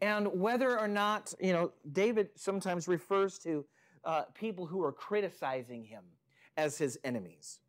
And 0.00 0.28
whether 0.40 0.78
or 0.78 0.88
not, 0.88 1.34
you 1.40 1.52
know, 1.52 1.72
David 1.92 2.30
sometimes 2.36 2.88
refers 2.88 3.38
to 3.40 3.66
uh, 4.04 4.22
people 4.34 4.64
who 4.64 4.82
are 4.82 4.92
criticizing 4.92 5.84
him 5.84 6.04
as 6.56 6.78
his 6.78 6.98
enemies 7.04 7.60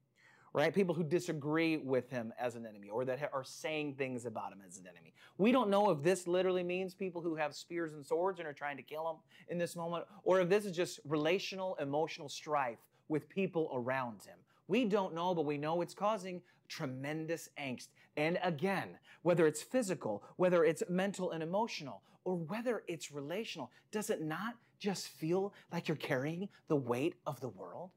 right? 0.53 0.73
People 0.73 0.93
who 0.93 1.03
disagree 1.03 1.77
with 1.77 2.09
him 2.09 2.33
as 2.39 2.55
an 2.55 2.65
enemy 2.65 2.89
or 2.89 3.05
that 3.05 3.29
are 3.33 3.43
saying 3.43 3.95
things 3.95 4.25
about 4.25 4.51
him 4.51 4.59
as 4.67 4.77
an 4.77 4.85
enemy. 4.87 5.13
We 5.37 5.51
don't 5.51 5.69
know 5.69 5.89
if 5.91 6.03
this 6.03 6.27
literally 6.27 6.63
means 6.63 6.93
people 6.93 7.21
who 7.21 7.35
have 7.35 7.55
spears 7.55 7.93
and 7.93 8.05
swords 8.05 8.39
and 8.39 8.47
are 8.47 8.53
trying 8.53 8.77
to 8.77 8.83
kill 8.83 9.09
him 9.09 9.15
in 9.49 9.57
this 9.57 9.75
moment, 9.75 10.05
or 10.23 10.41
if 10.41 10.49
this 10.49 10.65
is 10.65 10.75
just 10.75 10.99
relational, 11.05 11.75
emotional 11.75 12.27
strife 12.29 12.79
with 13.07 13.29
people 13.29 13.71
around 13.73 14.23
him. 14.23 14.37
We 14.67 14.85
don't 14.85 15.13
know, 15.13 15.33
but 15.33 15.45
we 15.45 15.57
know 15.57 15.81
it's 15.81 15.93
causing 15.93 16.41
tremendous 16.67 17.49
angst. 17.59 17.87
And 18.17 18.39
again, 18.43 18.89
whether 19.21 19.47
it's 19.47 19.61
physical, 19.61 20.23
whether 20.37 20.63
it's 20.63 20.83
mental 20.89 21.31
and 21.31 21.43
emotional, 21.43 22.01
or 22.23 22.35
whether 22.35 22.83
it's 22.87 23.11
relational, 23.11 23.71
does 23.91 24.09
it 24.09 24.21
not 24.21 24.55
just 24.79 25.07
feel 25.07 25.53
like 25.71 25.87
you're 25.87 25.97
carrying 25.97 26.49
the 26.67 26.75
weight 26.75 27.15
of 27.25 27.39
the 27.39 27.49
world? 27.49 27.89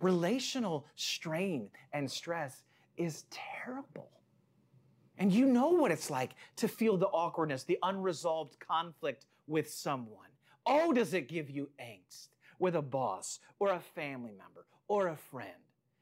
Relational 0.00 0.86
strain 0.96 1.70
and 1.92 2.10
stress 2.10 2.62
is 2.96 3.24
terrible. 3.30 4.10
And 5.18 5.32
you 5.32 5.46
know 5.46 5.70
what 5.70 5.90
it's 5.90 6.10
like 6.10 6.30
to 6.56 6.68
feel 6.68 6.96
the 6.96 7.08
awkwardness, 7.08 7.64
the 7.64 7.78
unresolved 7.82 8.58
conflict 8.60 9.26
with 9.46 9.68
someone. 9.70 10.28
Oh, 10.64 10.92
does 10.92 11.14
it 11.14 11.28
give 11.28 11.50
you 11.50 11.70
angst 11.80 12.28
with 12.58 12.76
a 12.76 12.82
boss 12.82 13.40
or 13.58 13.70
a 13.70 13.80
family 13.80 14.30
member 14.30 14.66
or 14.86 15.08
a 15.08 15.16
friend? 15.16 15.50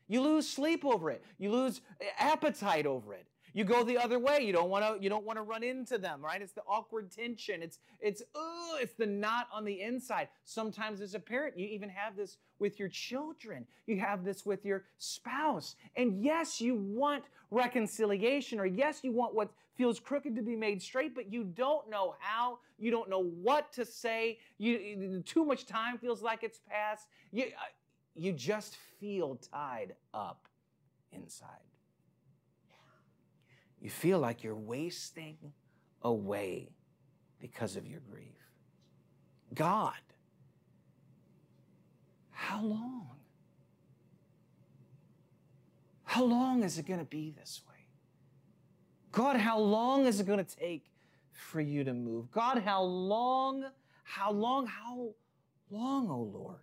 You 0.09 0.21
lose 0.21 0.49
sleep 0.49 0.85
over 0.85 1.11
it. 1.11 1.25
You 1.39 1.51
lose 1.51 1.81
appetite 2.19 2.87
over 2.87 3.15
it. 3.15 3.27
You 3.57 3.65
go 3.65 3.83
the 3.83 3.97
other 3.97 4.19
way. 4.19 4.41
You 4.43 4.53
don't 4.53 4.69
want 4.69 4.85
to. 4.85 5.03
You 5.03 5.09
don't 5.09 5.25
want 5.25 5.39
to 5.39 5.43
run 5.43 5.63
into 5.63 5.97
them, 5.97 6.23
right? 6.23 6.43
It's 6.43 6.53
the 6.53 6.61
awkward 6.69 7.11
tension. 7.11 7.63
It's 7.63 7.79
it's 8.01 8.23
oh, 8.35 8.77
it's 8.79 8.93
the 8.93 9.07
knot 9.07 9.49
on 9.51 9.65
the 9.65 9.81
inside. 9.81 10.29
Sometimes 10.45 11.01
as 11.01 11.15
a 11.15 11.19
parent, 11.19 11.59
you 11.59 11.67
even 11.67 11.89
have 11.89 12.17
this 12.17 12.37
with 12.59 12.79
your 12.79 12.91
children. 12.91 13.65
You 13.87 13.99
have 13.99 14.25
this 14.25 14.45
with 14.45 14.67
your 14.67 14.85
spouse. 14.99 15.77
And 15.97 16.23
yes, 16.23 16.61
you 16.61 16.75
want 16.75 17.25
reconciliation, 17.51 18.61
or 18.61 18.67
yes, 18.67 19.01
you 19.03 19.11
want 19.11 19.35
what 19.35 19.49
feels 19.75 19.99
crooked 20.01 20.37
to 20.37 20.43
be 20.43 20.55
made 20.55 20.83
straight, 20.83 21.15
but 21.15 21.33
you 21.33 21.43
don't 21.43 21.89
know 21.89 22.15
how. 22.19 22.59
You 22.79 22.91
don't 22.91 23.09
know 23.09 23.25
what 23.25 23.73
to 23.73 23.87
say. 23.87 24.39
You 24.59 25.23
too 25.25 25.47
much 25.47 25.65
time 25.65 25.97
feels 25.97 26.21
like 26.21 26.43
it's 26.43 26.61
passed. 26.69 27.07
You 27.33 27.45
uh, 27.45 27.73
you 28.15 28.35
just 28.35 28.77
feel 29.01 29.37
tied 29.51 29.95
up 30.13 30.47
inside. 31.11 31.66
You 33.87 33.91
feel 33.91 34.19
like 34.19 34.43
you're 34.43 34.53
wasting 34.57 35.37
away 36.03 36.71
because 37.41 37.77
of 37.77 37.87
your 37.87 38.01
grief. 38.11 38.35
God, 39.55 39.93
how 42.33 42.65
long? 42.65 43.11
How 46.03 46.25
long 46.25 46.65
is 46.65 46.79
it 46.79 46.87
going 46.89 46.99
to 46.99 47.05
be 47.05 47.31
this 47.31 47.63
way? 47.69 47.87
God, 49.13 49.37
how 49.37 49.61
long 49.61 50.07
is 50.07 50.19
it 50.19 50.27
going 50.27 50.45
to 50.45 50.57
take 50.57 50.91
for 51.31 51.61
you 51.61 51.85
to 51.85 51.95
move? 51.95 52.29
God, 52.33 52.59
how 52.65 52.83
long, 52.83 53.67
how 54.03 54.33
long, 54.33 54.67
how 54.67 55.11
long, 55.71 56.11
oh 56.11 56.29
Lord? 56.37 56.59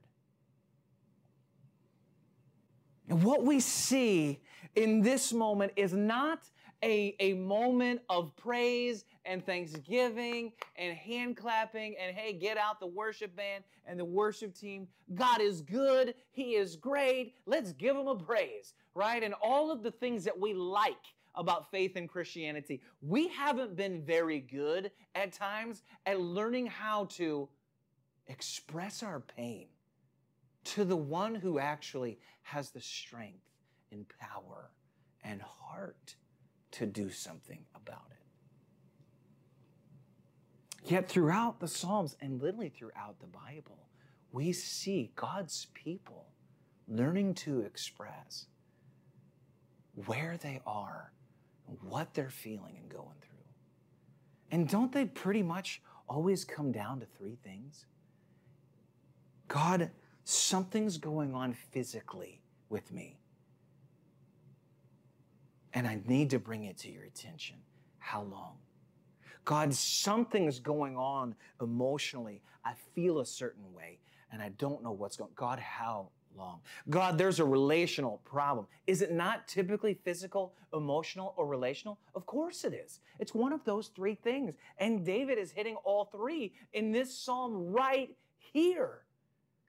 And 3.08 3.24
what 3.24 3.46
we 3.46 3.62
see 3.62 4.42
in 4.76 5.02
this 5.02 5.32
moment 5.32 5.72
is 5.78 5.94
not 5.94 6.50
a, 6.84 7.16
a 7.20 7.34
moment 7.34 8.02
of 8.10 8.36
praise 8.36 9.06
and 9.26 9.44
thanksgiving 9.46 10.52
and 10.76 10.96
hand 10.96 11.38
clapping 11.38 11.96
and 12.00 12.16
hey, 12.16 12.34
get 12.34 12.58
out 12.58 12.80
the 12.80 12.88
worship 12.88 13.36
band 13.36 13.64
and 13.86 14.00
the 14.00 14.06
worship 14.06 14.54
team. 14.54 14.88
God 15.16 15.42
is 15.42 15.62
good. 15.62 16.14
He 16.32 16.56
is 16.56 16.76
great. 16.76 17.36
Let's 17.46 17.72
give 17.72 17.96
him 17.96 18.08
a 18.08 18.16
praise, 18.16 18.74
right? 18.94 19.24
And 19.24 19.34
all 19.42 19.72
of 19.72 19.82
the 19.82 19.92
things 19.92 20.26
that 20.26 20.38
we 20.38 20.54
like 20.54 20.96
about 21.36 21.72
faith 21.72 21.96
and 21.96 22.08
Christianity. 22.08 22.82
We 23.02 23.28
haven't 23.30 23.76
been 23.76 24.04
very 24.04 24.40
good 24.40 24.92
at 25.16 25.34
times 25.34 25.82
at 26.06 26.20
learning 26.20 26.68
how 26.68 27.06
to 27.06 27.50
express 28.28 29.02
our 29.02 29.20
pain 29.20 29.68
to 30.66 30.86
the 30.86 30.96
one 30.96 31.34
who 31.34 31.58
actually 31.58 32.20
has 32.44 32.70
the 32.70 32.82
strength 32.82 33.50
and 33.92 34.06
power 34.20 34.70
and 35.24 35.42
heart 35.42 36.16
to 36.74 36.86
do 36.86 37.10
something 37.10 37.60
about 37.76 38.08
it. 38.12 38.18
Yet 40.92 41.08
throughout 41.08 41.60
the 41.60 41.68
Psalms 41.68 42.16
and 42.20 42.42
literally 42.42 42.70
throughout 42.70 43.20
the 43.20 43.28
Bible, 43.28 43.88
we 44.32 44.52
see 44.52 45.12
God's 45.16 45.68
people 45.74 46.26
learning 46.88 47.36
to 47.36 47.62
express 47.62 48.48
where 50.06 50.38
they 50.38 50.60
are, 50.66 51.12
what 51.82 52.14
they're 52.14 52.30
feeling 52.30 52.76
and 52.80 52.90
going 52.90 53.16
through. 53.22 53.30
And 54.52 54.68
don't 54.68 54.92
they 54.92 55.06
pretty 55.06 55.44
much 55.44 55.82
always 56.10 56.44
come 56.44 56.72
down 56.72 57.00
to 57.00 57.06
three 57.06 57.38
things? 57.44 57.86
God, 59.48 59.92
something's 60.24 60.98
going 60.98 61.34
on 61.34 61.54
physically 61.54 62.42
with 62.70 62.92
me 62.92 63.18
and 65.74 65.88
I 65.88 66.00
need 66.06 66.30
to 66.32 66.40
bring 66.40 66.66
it 66.66 66.78
to 66.80 66.92
your 66.92 67.04
attention. 67.04 67.58
How 67.98 68.22
long? 68.24 68.58
God, 69.46 69.74
something's 69.74 70.60
going 70.60 70.96
on 70.96 71.36
emotionally. 71.62 72.42
I 72.64 72.74
feel 72.96 73.20
a 73.20 73.26
certain 73.26 73.74
way 73.74 74.00
and 74.32 74.42
I 74.42 74.50
don't 74.58 74.84
know 74.84 74.92
what's 74.92 75.18
going 75.18 75.32
God, 75.36 75.60
how 75.60 76.10
long? 76.36 76.60
God, 76.90 77.18
there's 77.18 77.40
a 77.40 77.46
relational 77.46 78.22
problem. 78.24 78.68
Is 78.88 79.02
it 79.02 79.12
not 79.12 79.48
typically 79.48 79.94
physical, 79.94 80.54
emotional, 80.74 81.34
or 81.38 81.46
relational? 81.46 82.00
Of 82.16 82.26
course 82.26 82.64
it 82.64 82.74
is. 82.74 83.00
It's 83.20 83.34
one 83.34 83.54
of 83.54 83.64
those 83.66 83.90
three 83.90 84.16
things. 84.16 84.56
And 84.78 85.06
David 85.06 85.38
is 85.38 85.52
hitting 85.52 85.76
all 85.84 86.06
three 86.06 86.54
in 86.74 86.92
this 86.92 87.16
psalm 87.16 87.72
right 87.72 88.16
here. 88.38 89.02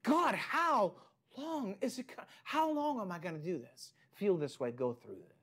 God, 0.03 0.35
how 0.35 0.95
long 1.37 1.77
is 1.81 1.99
it? 1.99 2.07
How 2.45 2.71
long 2.71 3.01
am 3.01 3.11
I 3.11 3.19
going 3.19 3.35
to 3.35 3.45
do 3.45 3.59
this? 3.59 3.93
Feel 4.15 4.37
this 4.37 4.61
way, 4.61 4.71
go 4.71 4.93
through 4.93 5.17
this 5.17 5.34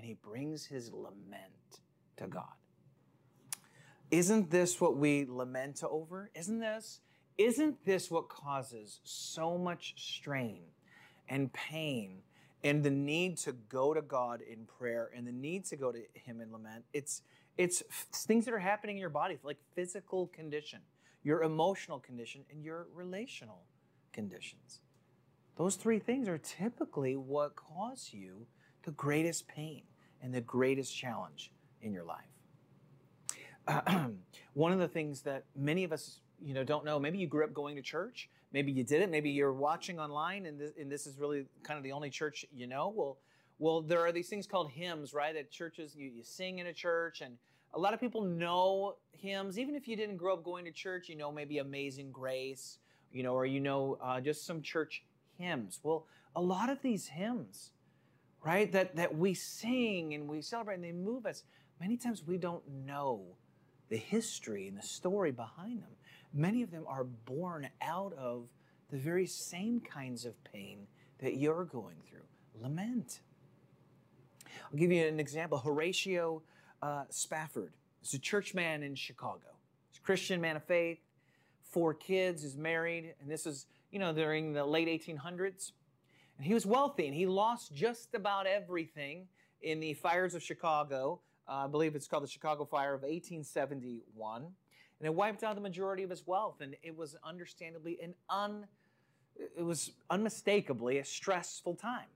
and 0.00 0.08
he 0.08 0.14
brings 0.14 0.64
his 0.64 0.90
lament 0.94 1.82
to 2.16 2.26
God. 2.26 2.54
Isn't 4.10 4.50
this 4.50 4.80
what 4.80 4.96
we 4.96 5.26
lament 5.28 5.82
over? 5.86 6.30
Isn't 6.34 6.58
this? 6.58 7.00
Isn't 7.36 7.84
this 7.84 8.10
what 8.10 8.30
causes 8.30 9.00
so 9.04 9.58
much 9.58 9.92
strain 9.98 10.62
and 11.28 11.52
pain 11.52 12.22
and 12.64 12.82
the 12.82 12.90
need 12.90 13.36
to 13.38 13.52
go 13.52 13.92
to 13.92 14.00
God 14.00 14.40
in 14.40 14.64
prayer 14.64 15.10
and 15.14 15.26
the 15.26 15.32
need 15.32 15.66
to 15.66 15.76
go 15.76 15.92
to 15.92 16.00
Him 16.14 16.40
in 16.40 16.50
lament, 16.50 16.86
it's, 16.94 17.20
it's 17.58 17.82
things 18.10 18.46
that 18.46 18.54
are 18.54 18.58
happening 18.58 18.96
in 18.96 19.00
your 19.00 19.10
body, 19.10 19.36
like 19.42 19.58
physical 19.74 20.28
condition, 20.28 20.80
your 21.22 21.42
emotional 21.42 21.98
condition, 21.98 22.46
and 22.50 22.64
your 22.64 22.86
relational 22.94 23.64
conditions. 24.14 24.80
Those 25.56 25.76
three 25.76 25.98
things 25.98 26.26
are 26.26 26.38
typically 26.38 27.16
what 27.16 27.54
cause 27.54 28.12
you 28.14 28.46
the 28.84 28.92
greatest 28.92 29.46
pain 29.46 29.82
and 30.22 30.32
the 30.34 30.40
greatest 30.40 30.96
challenge 30.96 31.50
in 31.82 31.92
your 31.92 32.04
life. 32.04 32.24
One 34.54 34.72
of 34.72 34.78
the 34.78 34.88
things 34.88 35.22
that 35.22 35.44
many 35.56 35.84
of 35.84 35.92
us 35.92 36.20
you 36.42 36.54
know 36.54 36.64
don't 36.64 36.84
know 36.84 36.98
maybe 36.98 37.18
you 37.18 37.26
grew 37.26 37.44
up 37.44 37.52
going 37.52 37.76
to 37.76 37.82
church 37.82 38.30
maybe 38.52 38.72
you 38.72 38.82
didn't 38.82 39.10
maybe 39.10 39.30
you're 39.30 39.52
watching 39.52 39.98
online 39.98 40.46
and 40.46 40.58
this, 40.58 40.72
and 40.80 40.90
this 40.90 41.06
is 41.06 41.18
really 41.18 41.44
kind 41.62 41.76
of 41.76 41.84
the 41.84 41.92
only 41.92 42.10
church 42.10 42.44
you 42.54 42.66
know. 42.66 42.92
Well 42.94 43.18
well 43.58 43.82
there 43.82 44.00
are 44.00 44.12
these 44.12 44.28
things 44.28 44.46
called 44.46 44.70
hymns 44.70 45.12
right 45.12 45.36
at 45.36 45.50
churches 45.50 45.94
you, 45.94 46.10
you 46.10 46.24
sing 46.24 46.58
in 46.58 46.66
a 46.66 46.72
church 46.72 47.20
and 47.20 47.36
a 47.72 47.78
lot 47.78 47.94
of 47.94 48.00
people 48.00 48.22
know 48.22 48.96
hymns. 49.12 49.58
Even 49.58 49.76
if 49.76 49.86
you 49.86 49.94
didn't 49.94 50.16
grow 50.16 50.34
up 50.34 50.44
going 50.44 50.64
to 50.64 50.72
church 50.72 51.08
you 51.08 51.16
know 51.16 51.30
maybe 51.30 51.58
amazing 51.58 52.10
grace 52.10 52.78
you 53.12 53.22
know 53.22 53.34
or 53.34 53.46
you 53.46 53.60
know 53.60 53.98
uh, 54.02 54.20
just 54.20 54.46
some 54.46 54.62
church 54.62 55.04
hymns. 55.38 55.80
Well 55.82 56.06
a 56.34 56.40
lot 56.40 56.70
of 56.70 56.80
these 56.82 57.08
hymns 57.08 57.72
right 58.44 58.72
that 58.72 58.96
that 58.96 59.16
we 59.16 59.34
sing 59.34 60.14
and 60.14 60.28
we 60.28 60.40
celebrate 60.40 60.76
and 60.76 60.84
they 60.84 60.92
move 60.92 61.26
us 61.26 61.44
many 61.80 61.96
times 61.96 62.22
we 62.26 62.38
don't 62.38 62.62
know 62.86 63.22
the 63.88 63.96
history 63.96 64.68
and 64.68 64.76
the 64.76 64.82
story 64.82 65.30
behind 65.30 65.82
them 65.82 65.90
many 66.32 66.62
of 66.62 66.70
them 66.70 66.84
are 66.86 67.04
born 67.04 67.68
out 67.82 68.12
of 68.14 68.48
the 68.90 68.96
very 68.96 69.26
same 69.26 69.80
kinds 69.80 70.24
of 70.24 70.42
pain 70.44 70.86
that 71.20 71.36
you're 71.36 71.64
going 71.64 71.96
through 72.08 72.20
lament. 72.60 73.20
I'll 74.70 74.78
give 74.78 74.90
you 74.90 75.06
an 75.06 75.20
example 75.20 75.58
Horatio 75.58 76.42
uh, 76.82 77.04
Spafford 77.08 77.72
is 78.02 78.14
a 78.14 78.18
church 78.18 78.54
man 78.54 78.82
in 78.82 78.94
Chicago. 78.94 79.46
He's 79.90 79.98
a 79.98 80.02
Christian 80.02 80.40
man 80.40 80.56
of 80.56 80.64
faith, 80.64 80.98
four 81.62 81.94
kids, 81.94 82.44
is 82.44 82.56
married, 82.56 83.14
and 83.20 83.30
this 83.30 83.46
is, 83.46 83.66
you 83.90 83.98
know, 83.98 84.12
during 84.12 84.52
the 84.52 84.64
late 84.64 84.88
1800s. 84.88 85.72
And 86.40 86.46
he 86.46 86.54
was 86.54 86.64
wealthy 86.64 87.04
and 87.04 87.14
he 87.14 87.26
lost 87.26 87.74
just 87.74 88.14
about 88.14 88.46
everything 88.46 89.26
in 89.60 89.78
the 89.78 89.92
fires 89.92 90.34
of 90.34 90.42
Chicago. 90.42 91.20
Uh, 91.46 91.64
I 91.64 91.66
believe 91.66 91.94
it's 91.94 92.08
called 92.08 92.22
the 92.22 92.28
Chicago 92.28 92.64
Fire 92.64 92.94
of 92.94 93.02
1871 93.02 94.44
and 94.44 95.06
it 95.06 95.14
wiped 95.14 95.44
out 95.44 95.54
the 95.54 95.60
majority 95.60 96.02
of 96.02 96.08
his 96.08 96.26
wealth. 96.26 96.62
And 96.62 96.76
it 96.82 96.96
was 96.96 97.14
understandably 97.22 97.98
an 98.02 98.14
un, 98.30 98.66
it 99.36 99.62
was 99.62 99.90
unmistakably 100.08 100.96
a 100.96 101.04
stressful 101.04 101.74
time. 101.74 102.08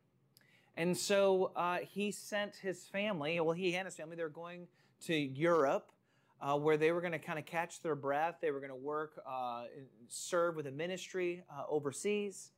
And 0.79 0.97
so 0.97 1.53
uh, 1.55 1.81
he 1.83 2.11
sent 2.11 2.57
his 2.57 2.87
family, 2.87 3.39
well, 3.41 3.53
he 3.53 3.77
and 3.77 3.85
his 3.85 3.95
family, 3.95 4.17
they're 4.17 4.31
going 4.31 4.69
to 5.03 5.15
Europe 5.15 5.93
uh, 6.41 6.57
where 6.57 6.79
they 6.79 6.93
were 6.93 7.03
going 7.03 7.13
to 7.13 7.19
kind 7.19 7.39
of 7.39 7.45
catch 7.45 7.83
their 7.83 7.95
breath. 7.95 8.37
They 8.41 8.53
were 8.53 8.61
going 8.61 8.71
to 8.71 8.75
work, 8.75 9.23
uh, 9.29 9.65
serve 10.09 10.57
with 10.57 10.67
a 10.67 10.73
ministry 10.73 11.43
uh, 11.55 11.65
overseas. 11.69 12.53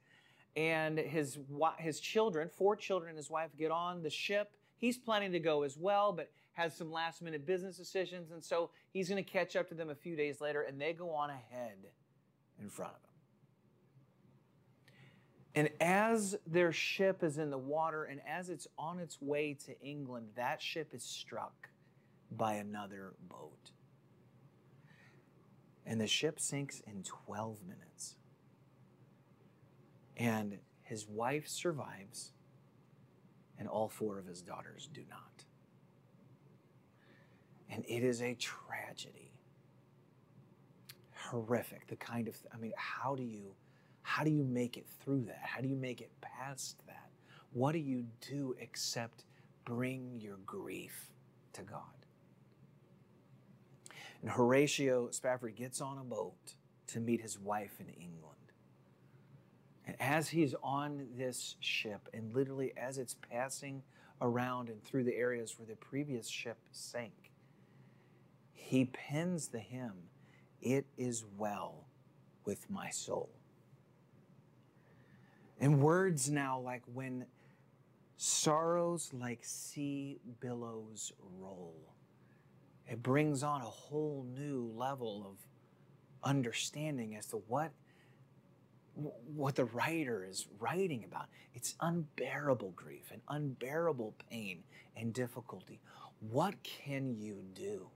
And 0.56 0.98
his, 0.98 1.38
his 1.78 2.00
children, 2.00 2.48
four 2.48 2.76
children 2.76 3.10
and 3.10 3.18
his 3.18 3.30
wife, 3.30 3.50
get 3.58 3.70
on 3.70 4.02
the 4.02 4.10
ship. 4.10 4.52
He's 4.78 4.96
planning 4.96 5.32
to 5.32 5.38
go 5.38 5.62
as 5.62 5.76
well, 5.76 6.12
but 6.12 6.30
has 6.54 6.74
some 6.74 6.90
last 6.90 7.20
minute 7.20 7.46
business 7.46 7.76
decisions, 7.76 8.30
and 8.30 8.42
so 8.42 8.70
he's 8.90 9.10
going 9.10 9.22
to 9.22 9.30
catch 9.30 9.56
up 9.56 9.68
to 9.68 9.74
them 9.74 9.90
a 9.90 9.94
few 9.94 10.16
days 10.16 10.40
later, 10.40 10.62
and 10.62 10.80
they 10.80 10.94
go 10.94 11.10
on 11.10 11.28
ahead 11.28 11.76
in 12.58 12.70
front 12.70 12.92
of 12.92 12.96
him. 12.96 13.06
And 15.56 15.70
as 15.80 16.36
their 16.46 16.70
ship 16.70 17.22
is 17.22 17.38
in 17.38 17.48
the 17.48 17.58
water 17.58 18.04
and 18.04 18.20
as 18.28 18.50
it's 18.50 18.66
on 18.78 18.98
its 18.98 19.22
way 19.22 19.56
to 19.64 19.80
England, 19.80 20.28
that 20.36 20.60
ship 20.60 20.90
is 20.92 21.02
struck 21.02 21.70
by 22.30 22.54
another 22.54 23.14
boat. 23.26 23.70
And 25.86 25.98
the 25.98 26.06
ship 26.06 26.40
sinks 26.40 26.80
in 26.86 27.02
12 27.02 27.62
minutes. 27.66 28.16
And 30.16 30.58
his 30.82 31.06
wife 31.06 31.48
survives, 31.48 32.32
and 33.58 33.68
all 33.68 33.88
four 33.88 34.18
of 34.18 34.26
his 34.26 34.40
daughters 34.40 34.88
do 34.92 35.02
not. 35.10 35.44
And 37.68 37.84
it 37.86 38.02
is 38.02 38.22
a 38.22 38.34
tragedy. 38.34 39.32
Horrific. 41.12 41.88
The 41.88 41.96
kind 41.96 42.28
of, 42.28 42.36
I 42.54 42.56
mean, 42.56 42.72
how 42.76 43.14
do 43.14 43.24
you, 43.24 43.54
how 44.02 44.22
do 44.24 44.30
you 44.30 44.44
make 44.44 44.76
it 44.76 44.86
through 45.02 45.24
that? 45.24 45.40
How 45.42 45.60
do 45.60 45.68
you 45.68 45.76
make 45.76 46.00
it 46.00 46.10
past 46.20 46.78
that? 46.86 47.10
What 47.52 47.72
do 47.72 47.78
you 47.78 48.04
do 48.20 48.54
except 48.60 49.24
bring 49.64 50.20
your 50.20 50.36
grief 50.46 51.10
to 51.54 51.62
God? 51.62 51.80
And 54.22 54.30
Horatio 54.30 55.10
Spafford 55.10 55.56
gets 55.56 55.80
on 55.80 55.98
a 55.98 56.04
boat 56.04 56.54
to 56.88 57.00
meet 57.00 57.20
his 57.20 57.38
wife 57.38 57.80
in 57.80 57.88
England. 57.88 58.35
And 59.86 59.96
as 60.00 60.28
he's 60.28 60.54
on 60.62 61.06
this 61.16 61.56
ship, 61.60 62.08
and 62.12 62.34
literally 62.34 62.72
as 62.76 62.98
it's 62.98 63.14
passing 63.30 63.82
around 64.20 64.68
and 64.68 64.82
through 64.82 65.04
the 65.04 65.14
areas 65.14 65.56
where 65.58 65.66
the 65.66 65.76
previous 65.76 66.28
ship 66.28 66.58
sank, 66.72 67.30
he 68.52 68.86
pens 68.86 69.48
the 69.48 69.60
hymn, 69.60 69.94
It 70.60 70.86
is 70.96 71.24
well 71.38 71.86
with 72.44 72.68
my 72.68 72.90
soul. 72.90 73.30
And 75.60 75.80
words 75.80 76.30
now 76.30 76.58
like 76.58 76.82
when 76.92 77.26
sorrows 78.16 79.10
like 79.12 79.40
sea 79.42 80.18
billows 80.40 81.12
roll, 81.38 81.76
it 82.88 83.02
brings 83.02 83.42
on 83.42 83.60
a 83.60 83.64
whole 83.64 84.26
new 84.34 84.72
level 84.74 85.26
of 85.28 85.36
understanding 86.28 87.14
as 87.16 87.26
to 87.26 87.36
what 87.48 87.70
what 88.96 89.54
the 89.54 89.66
writer 89.66 90.24
is 90.28 90.46
writing 90.58 91.04
about. 91.04 91.26
It's 91.54 91.74
unbearable 91.80 92.72
grief 92.74 93.10
and 93.12 93.20
unbearable 93.28 94.14
pain 94.30 94.62
and 94.96 95.12
difficulty. 95.12 95.80
What 96.20 96.54
can 96.62 97.14
you 97.14 97.42
do? 97.54 97.88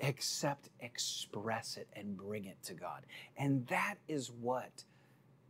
except 0.00 0.70
express 0.80 1.76
it 1.76 1.88
and 1.92 2.16
bring 2.16 2.46
it 2.46 2.62
to 2.64 2.74
God. 2.74 3.04
And 3.36 3.66
that 3.68 3.96
is 4.08 4.30
what 4.30 4.84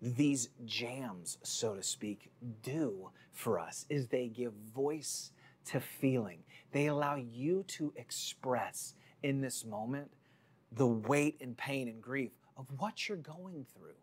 these 0.02 0.48
jams, 0.64 1.38
so 1.42 1.74
to 1.74 1.82
speak, 1.82 2.30
do 2.62 3.10
for 3.32 3.58
us 3.58 3.86
is 3.88 4.08
they 4.08 4.28
give 4.28 4.52
voice 4.74 5.32
to 5.66 5.80
feeling. 5.80 6.40
They 6.72 6.86
allow 6.86 7.16
you 7.16 7.64
to 7.68 7.92
express 7.96 8.94
in 9.22 9.40
this 9.40 9.64
moment 9.64 10.10
the 10.72 10.86
weight 10.86 11.36
and 11.40 11.56
pain 11.56 11.88
and 11.88 12.00
grief 12.00 12.32
of 12.56 12.66
what 12.78 13.08
you're 13.08 13.18
going 13.18 13.66
through. 13.74 13.94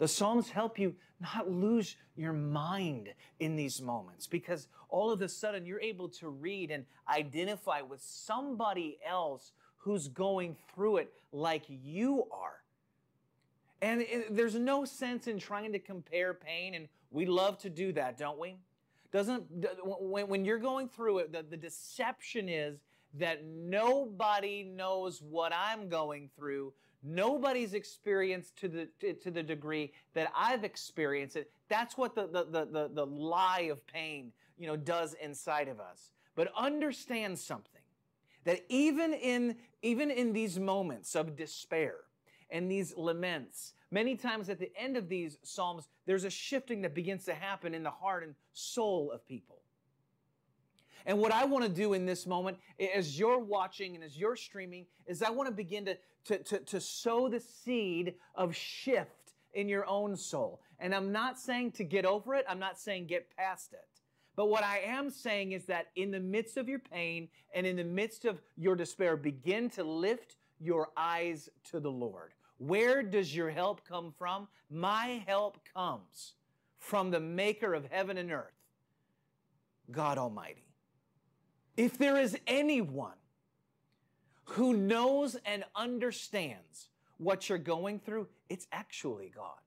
The 0.00 0.08
Psalms 0.08 0.48
help 0.48 0.78
you 0.78 0.94
not 1.20 1.50
lose 1.50 1.94
your 2.16 2.32
mind 2.32 3.10
in 3.38 3.54
these 3.54 3.82
moments 3.82 4.26
because 4.26 4.66
all 4.88 5.12
of 5.12 5.20
a 5.20 5.28
sudden 5.28 5.66
you're 5.66 5.80
able 5.80 6.08
to 6.08 6.30
read 6.30 6.70
and 6.70 6.86
identify 7.06 7.82
with 7.82 8.00
somebody 8.00 8.98
else 9.06 9.52
who's 9.76 10.08
going 10.08 10.56
through 10.74 10.96
it 10.96 11.12
like 11.32 11.64
you 11.68 12.24
are. 12.32 12.62
And 13.82 14.00
it, 14.00 14.34
there's 14.34 14.54
no 14.54 14.86
sense 14.86 15.26
in 15.26 15.38
trying 15.38 15.72
to 15.72 15.78
compare 15.78 16.32
pain, 16.32 16.74
and 16.74 16.88
we 17.10 17.26
love 17.26 17.58
to 17.58 17.68
do 17.68 17.92
that, 17.92 18.16
don't 18.16 18.38
we? 18.38 18.56
Doesn't 19.12 19.44
when, 19.84 20.28
when 20.28 20.46
you're 20.46 20.58
going 20.58 20.88
through 20.88 21.18
it, 21.18 21.32
the, 21.32 21.42
the 21.42 21.58
deception 21.58 22.48
is 22.48 22.78
that 23.18 23.44
nobody 23.44 24.62
knows 24.62 25.20
what 25.20 25.52
I'm 25.54 25.90
going 25.90 26.30
through 26.36 26.72
Nobody's 27.02 27.74
experienced 27.74 28.56
to 28.58 28.68
the 28.68 28.88
to, 29.00 29.14
to 29.14 29.30
the 29.30 29.42
degree 29.42 29.92
that 30.14 30.30
I've 30.36 30.64
experienced 30.64 31.36
it. 31.36 31.50
That's 31.68 31.96
what 31.96 32.14
the, 32.14 32.26
the, 32.26 32.44
the, 32.44 32.64
the, 32.66 32.90
the 32.92 33.06
lie 33.06 33.68
of 33.70 33.86
pain, 33.86 34.32
you 34.58 34.66
know, 34.66 34.76
does 34.76 35.14
inside 35.14 35.68
of 35.68 35.80
us. 35.80 36.10
But 36.34 36.52
understand 36.56 37.38
something 37.38 37.80
that 38.44 38.64
even 38.68 39.14
in 39.14 39.56
even 39.82 40.10
in 40.10 40.32
these 40.32 40.58
moments 40.58 41.14
of 41.14 41.36
despair 41.36 41.96
and 42.50 42.70
these 42.70 42.94
laments, 42.96 43.72
many 43.90 44.16
times 44.16 44.50
at 44.50 44.58
the 44.58 44.70
end 44.76 44.96
of 44.96 45.08
these 45.08 45.38
psalms, 45.42 45.88
there's 46.04 46.24
a 46.24 46.30
shifting 46.30 46.82
that 46.82 46.94
begins 46.94 47.24
to 47.24 47.34
happen 47.34 47.74
in 47.74 47.82
the 47.82 47.90
heart 47.90 48.24
and 48.24 48.34
soul 48.52 49.10
of 49.10 49.26
people. 49.26 49.62
And 51.06 51.18
what 51.18 51.32
I 51.32 51.46
want 51.46 51.64
to 51.64 51.70
do 51.70 51.94
in 51.94 52.04
this 52.04 52.26
moment, 52.26 52.58
as 52.94 53.18
you're 53.18 53.38
watching 53.38 53.94
and 53.94 54.04
as 54.04 54.18
you're 54.18 54.36
streaming, 54.36 54.86
is 55.06 55.22
I 55.22 55.30
want 55.30 55.48
to 55.48 55.54
begin 55.54 55.86
to, 55.86 55.96
to, 56.24 56.38
to, 56.38 56.58
to 56.58 56.80
sow 56.80 57.28
the 57.28 57.40
seed 57.40 58.14
of 58.34 58.54
shift 58.54 59.32
in 59.54 59.68
your 59.68 59.86
own 59.86 60.16
soul. 60.16 60.60
And 60.78 60.94
I'm 60.94 61.12
not 61.12 61.38
saying 61.38 61.72
to 61.72 61.84
get 61.84 62.04
over 62.04 62.34
it, 62.34 62.44
I'm 62.48 62.58
not 62.58 62.78
saying 62.78 63.06
get 63.06 63.34
past 63.36 63.72
it. 63.72 63.86
But 64.36 64.46
what 64.46 64.64
I 64.64 64.78
am 64.78 65.10
saying 65.10 65.52
is 65.52 65.66
that 65.66 65.88
in 65.96 66.10
the 66.10 66.20
midst 66.20 66.56
of 66.56 66.68
your 66.68 66.78
pain 66.78 67.28
and 67.54 67.66
in 67.66 67.76
the 67.76 67.84
midst 67.84 68.24
of 68.24 68.40
your 68.56 68.76
despair, 68.76 69.16
begin 69.16 69.68
to 69.70 69.84
lift 69.84 70.36
your 70.58 70.88
eyes 70.96 71.48
to 71.70 71.80
the 71.80 71.90
Lord. 71.90 72.32
Where 72.58 73.02
does 73.02 73.34
your 73.34 73.50
help 73.50 73.86
come 73.86 74.12
from? 74.16 74.46
My 74.70 75.22
help 75.26 75.58
comes 75.74 76.34
from 76.78 77.10
the 77.10 77.20
maker 77.20 77.74
of 77.74 77.86
heaven 77.90 78.18
and 78.18 78.30
earth, 78.30 78.54
God 79.90 80.16
Almighty. 80.16 80.64
If 81.76 81.98
there 81.98 82.18
is 82.18 82.38
anyone 82.46 83.19
who 84.50 84.74
knows 84.74 85.36
and 85.46 85.64
understands 85.76 86.88
what 87.18 87.48
you're 87.48 87.58
going 87.58 88.00
through, 88.00 88.26
it's 88.48 88.66
actually 88.72 89.32
God. 89.34 89.60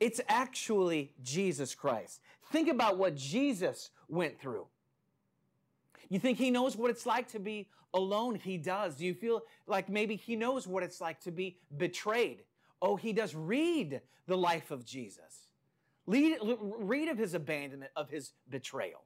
It's 0.00 0.20
actually 0.28 1.12
Jesus 1.22 1.74
Christ. 1.74 2.20
Think 2.50 2.68
about 2.68 2.98
what 2.98 3.14
Jesus 3.14 3.90
went 4.08 4.40
through. 4.40 4.66
You 6.08 6.18
think 6.18 6.38
he 6.38 6.50
knows 6.50 6.76
what 6.76 6.90
it's 6.90 7.06
like 7.06 7.28
to 7.28 7.38
be 7.38 7.68
alone? 7.94 8.34
He 8.34 8.58
does. 8.58 8.96
Do 8.96 9.06
you 9.06 9.14
feel 9.14 9.42
like 9.66 9.88
maybe 9.88 10.16
he 10.16 10.36
knows 10.36 10.66
what 10.66 10.82
it's 10.82 11.00
like 11.00 11.20
to 11.20 11.30
be 11.30 11.58
betrayed? 11.76 12.42
Oh, 12.82 12.96
he 12.96 13.12
does. 13.12 13.34
Read 13.34 14.00
the 14.26 14.36
life 14.36 14.70
of 14.70 14.84
Jesus. 14.84 15.46
Read, 16.06 16.38
read 16.60 17.08
of 17.08 17.18
his 17.18 17.34
abandonment, 17.34 17.92
of 17.96 18.10
his 18.10 18.32
betrayal. 18.48 19.05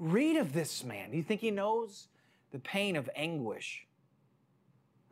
Read 0.00 0.36
of 0.36 0.54
this 0.54 0.82
man. 0.82 1.10
Do 1.10 1.18
you 1.18 1.22
think 1.22 1.42
he 1.42 1.50
knows 1.50 2.08
the 2.52 2.58
pain 2.58 2.96
of 2.96 3.08
anguish, 3.14 3.86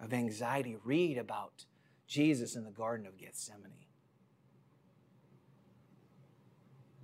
of 0.01 0.15
anxiety? 0.15 0.79
Read 0.83 1.19
about 1.19 1.67
Jesus 2.07 2.57
in 2.57 2.65
the 2.65 2.71
Garden 2.71 3.07
of 3.07 3.19
Gethsemane. 3.19 3.73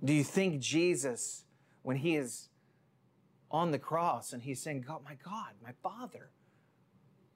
Do 0.03 0.13
you 0.13 0.23
think 0.23 0.59
Jesus, 0.59 1.43
when 1.83 1.97
he 1.97 2.15
is 2.15 2.49
on 3.51 3.69
the 3.69 3.79
cross 3.79 4.33
and 4.33 4.41
he's 4.41 4.61
saying, 4.61 4.81
God, 4.81 5.01
my 5.05 5.15
God, 5.23 5.53
my 5.63 5.71
Father, 5.83 6.31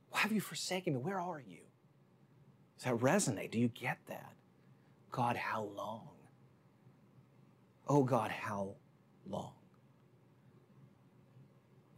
why 0.09 0.19
have 0.21 0.31
you 0.31 0.41
forsaken 0.41 0.95
me? 0.95 0.99
Where 0.99 1.19
are 1.19 1.41
you? 1.47 1.61
Does 2.77 2.85
that 2.85 2.95
resonate? 2.95 3.51
Do 3.51 3.59
you 3.59 3.67
get 3.67 3.99
that? 4.07 4.33
God, 5.11 5.35
how 5.35 5.69
long? 5.77 6.09
Oh 7.87 8.03
God, 8.03 8.31
how 8.31 8.75
long? 9.29 9.53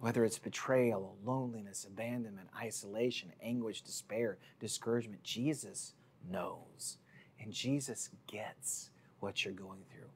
Whether 0.02 0.26
it's 0.26 0.40
betrayal, 0.40 1.16
loneliness, 1.24 1.86
abandonment, 1.86 2.48
isolation, 2.60 3.32
anguish, 3.42 3.82
despair, 3.82 4.40
discouragement, 4.60 5.22
Jesus 5.22 5.94
knows. 6.28 6.98
And 7.40 7.54
Jesus 7.54 8.10
gets 8.26 8.90
what 9.20 9.46
you're 9.46 9.54
going 9.54 9.84
through. 9.92 10.10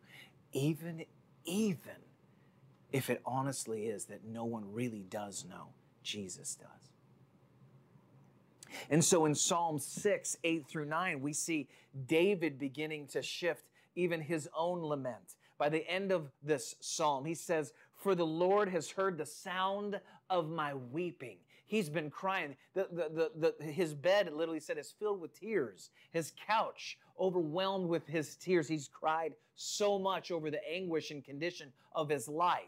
Even, 0.53 1.05
even 1.45 2.01
if 2.91 3.11
it 3.11 3.21
honestly 3.27 3.85
is 3.85 4.05
that 4.05 4.25
no 4.25 4.43
one 4.43 4.73
really 4.73 5.05
does 5.07 5.45
know, 5.47 5.67
Jesus 6.01 6.55
does. 6.55 6.89
And 8.89 9.05
so 9.05 9.25
in 9.25 9.35
Psalm 9.35 9.77
6, 9.77 10.37
8 10.43 10.67
through 10.67 10.85
9, 10.85 11.21
we 11.21 11.31
see 11.31 11.67
David 12.07 12.57
beginning 12.57 13.05
to 13.09 13.21
shift 13.21 13.65
even 13.95 14.19
his 14.19 14.49
own 14.57 14.81
lament. 14.81 15.35
By 15.57 15.69
the 15.69 15.87
end 15.89 16.11
of 16.11 16.31
this 16.43 16.75
psalm, 16.79 17.23
he 17.23 17.33
says, 17.33 17.71
For 17.97 18.15
the 18.15 18.25
Lord 18.25 18.69
has 18.69 18.89
heard 18.89 19.17
the 19.17 19.25
sound 19.25 19.99
of 20.29 20.49
my 20.49 20.73
weeping. 20.73 21.37
He's 21.65 21.89
been 21.89 22.11
crying. 22.11 22.55
The, 22.75 22.87
the, 22.91 23.31
the, 23.39 23.53
the, 23.59 23.65
his 23.65 23.93
bed, 23.93 24.31
literally 24.31 24.59
said, 24.59 24.77
is 24.77 24.93
filled 24.99 25.19
with 25.19 25.39
tears. 25.39 25.89
His 26.11 26.31
couch, 26.47 26.97
overwhelmed 27.19 27.89
with 27.89 28.05
his 28.05 28.35
tears. 28.35 28.67
He's 28.67 28.87
cried 28.87 29.33
so 29.55 29.97
much 29.97 30.31
over 30.31 30.51
the 30.51 30.61
anguish 30.71 31.09
and 31.09 31.23
condition 31.23 31.71
of 31.93 32.09
his 32.09 32.27
life. 32.27 32.61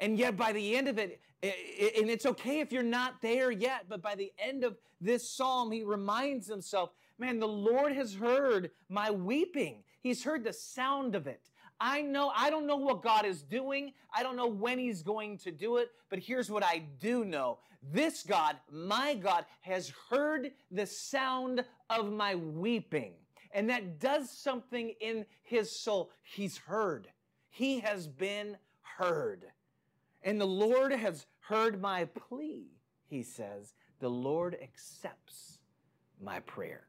And 0.00 0.18
yet, 0.18 0.36
by 0.36 0.52
the 0.52 0.76
end 0.76 0.88
of 0.88 0.98
it, 0.98 1.20
and 1.42 2.10
it's 2.10 2.26
okay 2.26 2.60
if 2.60 2.72
you're 2.72 2.82
not 2.82 3.20
there 3.22 3.50
yet, 3.50 3.86
but 3.88 4.02
by 4.02 4.14
the 4.14 4.32
end 4.38 4.64
of 4.64 4.76
this 5.00 5.28
psalm, 5.28 5.70
he 5.70 5.82
reminds 5.82 6.48
himself, 6.48 6.90
man, 7.18 7.38
the 7.38 7.48
Lord 7.48 7.92
has 7.92 8.14
heard 8.14 8.70
my 8.88 9.10
weeping. 9.10 9.82
He's 10.00 10.24
heard 10.24 10.44
the 10.44 10.52
sound 10.52 11.14
of 11.14 11.26
it. 11.26 11.50
I 11.80 12.02
know, 12.02 12.32
I 12.34 12.50
don't 12.50 12.66
know 12.66 12.76
what 12.76 13.02
God 13.02 13.24
is 13.24 13.42
doing. 13.42 13.92
I 14.12 14.22
don't 14.22 14.36
know 14.36 14.48
when 14.48 14.78
He's 14.78 15.02
going 15.02 15.38
to 15.38 15.50
do 15.50 15.76
it, 15.76 15.90
but 16.10 16.18
here's 16.18 16.50
what 16.50 16.64
I 16.64 16.82
do 17.00 17.24
know. 17.24 17.58
This 17.92 18.24
God, 18.24 18.56
my 18.70 19.14
God, 19.14 19.44
has 19.60 19.92
heard 20.10 20.50
the 20.70 20.86
sound 20.86 21.64
of 21.88 22.12
my 22.12 22.34
weeping. 22.34 23.12
And 23.52 23.70
that 23.70 24.00
does 24.00 24.28
something 24.28 24.94
in 25.00 25.24
His 25.42 25.70
soul. 25.70 26.10
He's 26.22 26.58
heard. 26.58 27.08
He 27.48 27.80
has 27.80 28.06
been 28.06 28.56
heard. 28.82 29.44
And 30.22 30.40
the 30.40 30.46
Lord 30.46 30.92
has 30.92 31.26
heard 31.38 31.80
my 31.80 32.04
plea, 32.06 32.66
he 33.06 33.22
says. 33.22 33.74
The 34.00 34.10
Lord 34.10 34.56
accepts 34.60 35.58
my 36.20 36.40
prayer. 36.40 36.87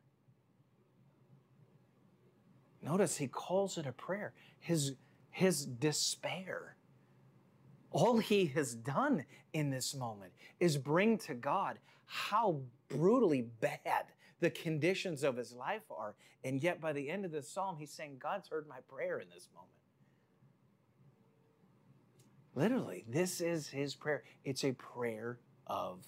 Notice 2.81 3.17
he 3.17 3.27
calls 3.27 3.77
it 3.77 3.85
a 3.85 3.91
prayer. 3.91 4.33
His, 4.59 4.93
his 5.31 5.65
despair. 5.65 6.75
All 7.91 8.19
he 8.19 8.45
has 8.47 8.75
done 8.75 9.25
in 9.53 9.69
this 9.69 9.95
moment 9.95 10.31
is 10.59 10.77
bring 10.77 11.17
to 11.19 11.33
God 11.33 11.79
how 12.05 12.61
brutally 12.87 13.41
bad 13.41 14.05
the 14.39 14.49
conditions 14.49 15.23
of 15.23 15.35
his 15.37 15.53
life 15.53 15.83
are. 15.91 16.15
And 16.43 16.61
yet, 16.61 16.79
by 16.79 16.93
the 16.93 17.09
end 17.09 17.25
of 17.25 17.31
this 17.31 17.49
psalm, 17.49 17.77
he's 17.77 17.91
saying, 17.91 18.17
God's 18.19 18.47
heard 18.47 18.67
my 18.67 18.79
prayer 18.87 19.19
in 19.19 19.27
this 19.29 19.49
moment. 19.53 19.71
Literally, 22.55 23.05
this 23.07 23.41
is 23.41 23.67
his 23.67 23.95
prayer. 23.95 24.23
It's 24.43 24.63
a 24.63 24.71
prayer 24.71 25.39
of 25.67 26.05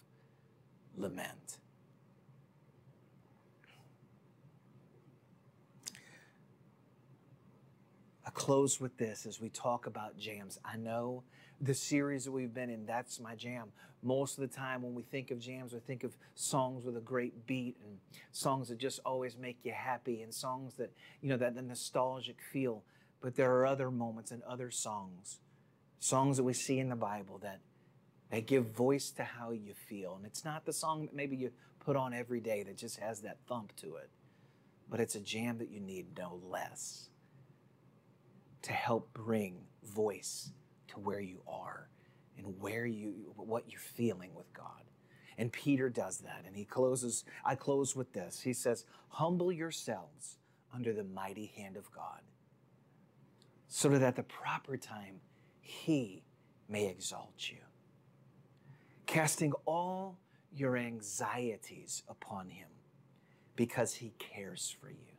lament. 0.96 1.58
Close 8.34 8.80
with 8.80 8.98
this 8.98 9.26
as 9.26 9.40
we 9.40 9.50
talk 9.50 9.86
about 9.86 10.18
jams. 10.18 10.60
I 10.66 10.78
know 10.78 11.24
the 11.60 11.74
series 11.74 12.26
that 12.26 12.32
we've 12.32 12.54
been 12.54 12.70
in, 12.70 12.86
that's 12.86 13.20
my 13.20 13.36
jam. 13.36 13.72
Most 14.04 14.38
of 14.38 14.50
the 14.50 14.56
time, 14.56 14.82
when 14.82 14.96
we 14.96 15.04
think 15.04 15.30
of 15.30 15.40
jams, 15.40 15.74
we 15.74 15.80
think 15.80 16.04
of 16.04 16.18
songs 16.34 16.84
with 16.84 16.98
a 16.98 17.02
great 17.02 17.46
beat 17.46 17.78
and 17.84 17.98
songs 18.32 18.70
that 18.70 18.80
just 18.80 19.00
always 19.06 19.38
make 19.38 19.60
you 19.64 19.72
happy 19.72 20.24
and 20.24 20.34
songs 20.34 20.74
that, 20.76 20.92
you 21.22 21.30
know, 21.30 21.38
that 21.38 21.54
the 21.56 21.62
nostalgic 21.62 22.38
feel. 22.52 22.84
But 23.22 23.36
there 23.36 23.54
are 23.56 23.66
other 23.68 23.92
moments 23.92 24.32
and 24.32 24.42
other 24.44 24.72
songs 24.72 25.40
songs 26.02 26.38
that 26.38 26.44
we 26.44 26.54
see 26.54 26.80
in 26.80 26.90
the 26.90 26.96
Bible 26.96 27.38
that 27.44 27.60
that 28.32 28.48
give 28.48 28.66
voice 28.68 29.12
to 29.12 29.24
how 29.24 29.52
you 29.52 29.74
feel. 29.74 30.16
And 30.16 30.26
it's 30.26 30.44
not 30.44 30.66
the 30.66 30.74
song 30.74 31.06
that 31.06 31.14
maybe 31.14 31.36
you 31.36 31.52
put 31.80 31.96
on 31.96 32.14
every 32.14 32.40
day 32.40 32.64
that 32.64 32.78
just 32.78 32.98
has 33.00 33.22
that 33.22 33.38
thump 33.48 33.76
to 33.78 33.98
it, 33.98 34.10
but 34.90 35.00
it's 35.00 35.16
a 35.16 35.20
jam 35.20 35.58
that 35.60 35.70
you 35.70 35.80
need 35.80 36.18
no 36.18 36.40
less 36.50 37.11
to 38.64 38.72
help 38.74 39.14
bring 39.14 39.62
voice 39.84 40.52
to 40.88 41.00
where 41.00 41.20
you 41.20 41.42
are 41.48 41.90
and 42.38 42.60
where 42.60 42.86
you 42.86 43.34
what 43.36 43.70
you're 43.70 43.80
feeling 43.80 44.34
with 44.36 44.52
God. 44.54 44.84
And 45.38 45.52
Peter 45.52 45.90
does 45.90 46.20
that 46.20 46.44
and 46.46 46.56
he 46.56 46.66
closes 46.66 47.24
I 47.46 47.56
close 47.56 47.96
with 47.96 48.14
this. 48.14 48.42
He 48.42 48.54
says, 48.54 48.86
"Humble 49.10 49.52
yourselves 49.52 50.38
under 50.74 50.94
the 50.94 51.04
mighty 51.04 51.48
hand 51.48 51.78
of 51.78 51.92
God, 51.92 52.22
so 53.68 53.90
that 53.90 54.02
at 54.02 54.16
the 54.16 54.24
proper 54.24 54.78
time 54.78 55.22
he 55.60 56.24
may 56.68 56.88
exalt 56.88 57.50
you. 57.50 57.58
Casting 59.06 59.52
all 59.66 60.18
your 60.54 60.78
anxieties 60.78 62.04
upon 62.08 62.50
him 62.50 62.68
because 63.56 63.96
he 63.96 64.14
cares 64.18 64.76
for 64.80 64.90
you. 64.90 65.18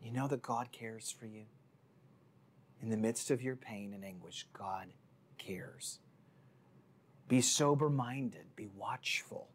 You 0.00 0.12
know 0.12 0.26
that 0.28 0.42
God 0.42 0.72
cares 0.72 1.10
for 1.10 1.26
you? 1.26 1.44
In 2.82 2.88
the 2.88 2.96
midst 2.96 3.30
of 3.30 3.42
your 3.42 3.56
pain 3.56 3.92
and 3.92 4.04
anguish, 4.04 4.46
God 4.52 4.88
cares. 5.38 5.98
Be 7.28 7.40
sober 7.40 7.90
minded, 7.90 8.56
be 8.56 8.68
watchful. 8.74 9.48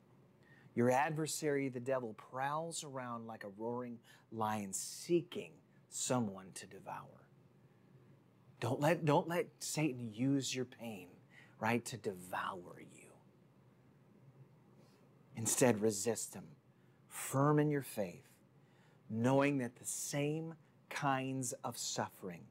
Your 0.76 0.91
adversary, 0.91 1.69
the 1.69 1.80
devil, 1.80 2.13
prowls 2.13 2.84
around 2.84 3.28
like 3.28 3.43
a 3.43 3.49
roaring 3.57 3.97
lion 4.32 4.73
seeking 4.73 5.51
someone 5.89 6.47
to 6.55 6.67
devour. 6.67 7.28
Don't 8.59 8.80
let, 8.80 9.05
don't 9.05 9.28
let 9.28 9.47
Satan 9.59 10.11
use 10.13 10.53
your 10.53 10.65
pain, 10.65 11.07
right, 11.59 11.84
to 11.86 11.97
devour 11.97 12.80
you. 12.80 13.11
Instead, 15.36 15.82
resist 15.82 16.34
him, 16.34 16.45
firm 17.09 17.59
in 17.59 17.69
your 17.69 17.82
faith, 17.82 18.28
knowing 19.09 19.57
that 19.57 19.76
the 19.76 19.86
same 19.86 20.53
kinds 20.89 21.53
of 21.63 21.78
suffering 21.78 22.43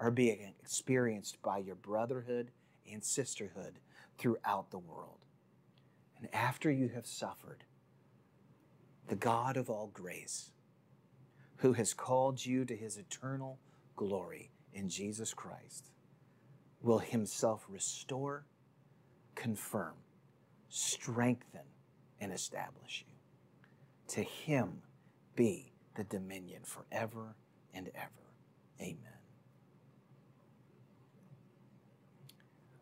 are 0.00 0.10
being 0.10 0.54
experienced 0.60 1.40
by 1.42 1.58
your 1.58 1.74
brotherhood 1.74 2.50
and 2.90 3.02
sisterhood 3.04 3.78
throughout 4.16 4.70
the 4.70 4.78
world. 4.78 5.18
And 6.18 6.28
after 6.34 6.70
you 6.70 6.88
have 6.88 7.06
suffered, 7.06 7.64
the 9.08 9.16
God 9.16 9.56
of 9.56 9.70
all 9.70 9.90
grace, 9.92 10.50
who 11.58 11.72
has 11.72 11.94
called 11.94 12.44
you 12.44 12.64
to 12.64 12.76
his 12.76 12.96
eternal 12.96 13.58
glory, 13.96 14.50
in 14.72 14.88
Jesus 14.88 15.34
Christ 15.34 15.90
will 16.82 16.98
himself 16.98 17.64
restore, 17.68 18.44
confirm, 19.34 19.94
strengthen, 20.68 21.62
and 22.20 22.32
establish 22.32 23.04
you. 23.08 23.14
To 24.08 24.22
him 24.22 24.82
be 25.34 25.72
the 25.96 26.04
dominion 26.04 26.62
forever 26.64 27.34
and 27.74 27.90
ever. 27.94 28.32
Amen. 28.80 29.17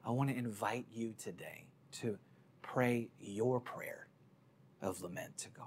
I 0.07 0.11
want 0.11 0.31
to 0.31 0.37
invite 0.37 0.87
you 0.93 1.15
today 1.19 1.65
to 2.01 2.17
pray 2.63 3.09
your 3.19 3.59
prayer 3.59 4.07
of 4.81 5.03
lament 5.03 5.37
to 5.39 5.49
God. 5.49 5.67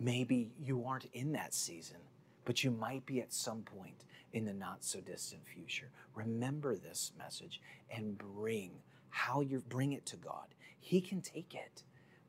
Maybe 0.00 0.50
you 0.58 0.84
aren't 0.84 1.04
in 1.12 1.30
that 1.32 1.54
season, 1.54 1.98
but 2.44 2.64
you 2.64 2.72
might 2.72 3.06
be 3.06 3.20
at 3.20 3.32
some 3.32 3.62
point 3.62 4.04
in 4.32 4.44
the 4.44 4.52
not 4.52 4.82
so 4.84 5.00
distant 5.00 5.42
future. 5.46 5.90
Remember 6.16 6.74
this 6.74 7.12
message 7.16 7.60
and 7.94 8.18
bring 8.18 8.72
how 9.10 9.40
you 9.40 9.62
bring 9.68 9.92
it 9.92 10.04
to 10.06 10.16
God. 10.16 10.46
He 10.80 11.00
can 11.00 11.20
take 11.20 11.54
it. 11.54 11.84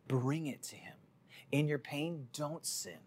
Bring 0.07 0.45
it 0.45 0.61
to 0.63 0.75
him. 0.75 0.97
In 1.51 1.67
your 1.67 1.79
pain, 1.79 2.27
don't 2.33 2.65
sin. 2.67 2.99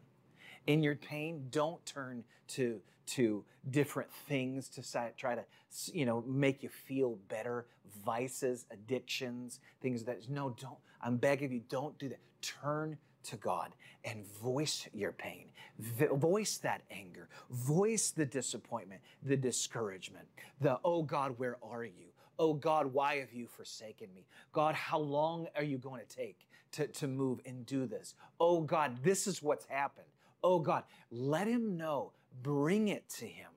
In 0.66 0.82
your 0.82 0.96
pain, 0.96 1.46
don't 1.50 1.84
turn 1.86 2.24
to 2.48 2.80
to 3.06 3.44
different 3.70 4.10
things 4.28 4.68
to 4.68 4.82
try 5.16 5.34
to 5.34 5.44
you 5.92 6.04
know 6.04 6.22
make 6.26 6.62
you 6.62 6.68
feel 6.68 7.16
better 7.28 7.66
vices 8.04 8.66
addictions 8.70 9.60
things 9.80 10.04
that 10.04 10.28
no 10.28 10.54
don't 10.60 10.78
i'm 11.00 11.16
begging 11.16 11.50
you 11.52 11.62
don't 11.68 11.96
do 11.98 12.08
that 12.08 12.20
turn 12.42 12.96
to 13.26 13.36
God 13.36 13.74
and 14.04 14.24
voice 14.40 14.86
your 14.94 15.12
pain, 15.12 15.46
voice 15.78 16.58
that 16.58 16.82
anger, 16.90 17.28
voice 17.50 18.10
the 18.10 18.24
disappointment, 18.24 19.00
the 19.22 19.36
discouragement, 19.36 20.26
the, 20.60 20.78
oh 20.84 21.02
God, 21.02 21.34
where 21.36 21.56
are 21.62 21.84
you? 21.84 22.06
Oh 22.38 22.54
God, 22.54 22.92
why 22.92 23.16
have 23.16 23.32
you 23.32 23.46
forsaken 23.46 24.08
me? 24.14 24.26
God, 24.52 24.74
how 24.74 24.98
long 24.98 25.48
are 25.56 25.64
you 25.64 25.78
going 25.78 26.00
to 26.06 26.16
take 26.16 26.46
to, 26.72 26.86
to 26.86 27.08
move 27.08 27.40
and 27.46 27.66
do 27.66 27.86
this? 27.86 28.14
Oh 28.38 28.60
God, 28.60 29.02
this 29.02 29.26
is 29.26 29.42
what's 29.42 29.66
happened. 29.66 30.06
Oh 30.44 30.60
God, 30.60 30.84
let 31.10 31.48
him 31.48 31.76
know, 31.76 32.12
bring 32.42 32.88
it 32.88 33.08
to 33.18 33.26
him. 33.26 33.50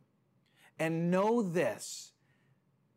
And 0.78 1.12
know 1.12 1.42
this 1.42 2.14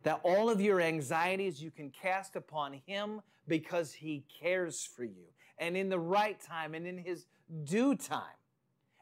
that 0.04 0.20
all 0.24 0.50
of 0.50 0.60
your 0.60 0.80
anxieties 0.80 1.62
you 1.62 1.70
can 1.70 1.90
cast 1.90 2.34
upon 2.34 2.80
him 2.86 3.22
because 3.46 3.92
he 3.92 4.24
cares 4.40 4.84
for 4.84 5.04
you 5.04 5.26
and 5.62 5.76
in 5.76 5.88
the 5.88 5.98
right 5.98 6.40
time 6.40 6.74
and 6.74 6.86
in 6.86 6.98
His 6.98 7.24
due 7.64 7.94
time. 7.94 8.36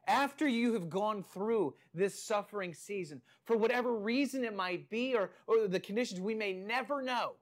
After 0.07 0.47
you 0.47 0.75
have 0.75 0.91
gone 0.91 1.25
through 1.33 1.75
this 1.95 2.23
suffering 2.23 2.75
season, 2.75 3.23
for 3.45 3.57
whatever 3.57 3.97
reason 3.97 4.45
it 4.45 4.55
might 4.55 4.91
be 4.91 5.15
or, 5.15 5.31
or 5.47 5.69
the 5.69 5.81
conditions 5.81 6.21
we 6.21 6.35
may 6.35 6.53
never 6.53 7.01
know, 7.01 7.33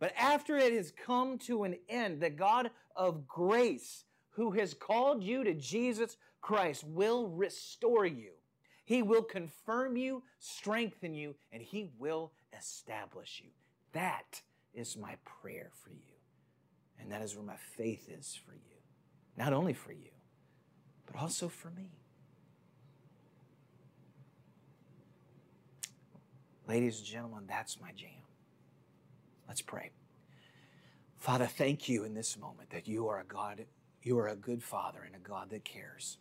but 0.00 0.12
after 0.18 0.56
it 0.56 0.72
has 0.72 0.92
come 0.92 1.38
to 1.38 1.62
an 1.62 1.76
end, 1.88 2.20
the 2.20 2.30
God 2.30 2.70
of 2.96 3.26
grace, 3.26 4.04
who 4.30 4.50
has 4.52 4.74
called 4.74 5.22
you 5.22 5.44
to 5.44 5.54
Jesus 5.54 6.16
Christ, 6.40 6.84
will 6.84 7.28
restore 7.28 8.06
you. 8.06 8.32
He 8.84 9.02
will 9.02 9.22
confirm 9.22 9.96
you, 9.96 10.22
strengthen 10.38 11.14
you, 11.14 11.34
and 11.52 11.62
He 11.62 11.90
will 11.98 12.32
establish 12.56 13.40
you. 13.42 13.50
That 13.92 14.42
is 14.74 14.96
my 14.96 15.16
prayer 15.24 15.70
for 15.82 15.90
you. 15.90 16.14
And 17.00 17.10
that 17.10 17.22
is 17.22 17.34
where 17.34 17.44
my 17.44 17.56
faith 17.76 18.08
is 18.08 18.38
for 18.46 18.52
you. 18.52 18.76
Not 19.36 19.52
only 19.52 19.72
for 19.72 19.92
you, 19.92 20.10
but 21.06 21.20
also 21.20 21.48
for 21.48 21.70
me. 21.70 21.90
Ladies 26.66 26.98
and 26.98 27.06
gentlemen, 27.06 27.44
that's 27.46 27.80
my 27.80 27.90
jam. 27.92 28.08
Let's 29.48 29.60
pray. 29.60 29.90
Father, 31.18 31.46
thank 31.46 31.88
you 31.88 32.04
in 32.04 32.14
this 32.14 32.38
moment 32.38 32.70
that 32.70 32.88
you 32.88 33.08
are 33.08 33.20
a 33.20 33.24
God, 33.24 33.64
you 34.02 34.18
are 34.18 34.28
a 34.28 34.36
good 34.36 34.62
Father 34.62 35.00
and 35.04 35.14
a 35.14 35.18
God 35.26 35.50
that 35.50 35.64
cares. 35.64 36.18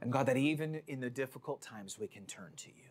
And 0.00 0.12
God, 0.12 0.26
that 0.26 0.36
even 0.36 0.82
in 0.86 1.00
the 1.00 1.10
difficult 1.10 1.62
times 1.62 1.98
we 1.98 2.06
can 2.06 2.24
turn 2.26 2.52
to 2.56 2.68
you. 2.68 2.90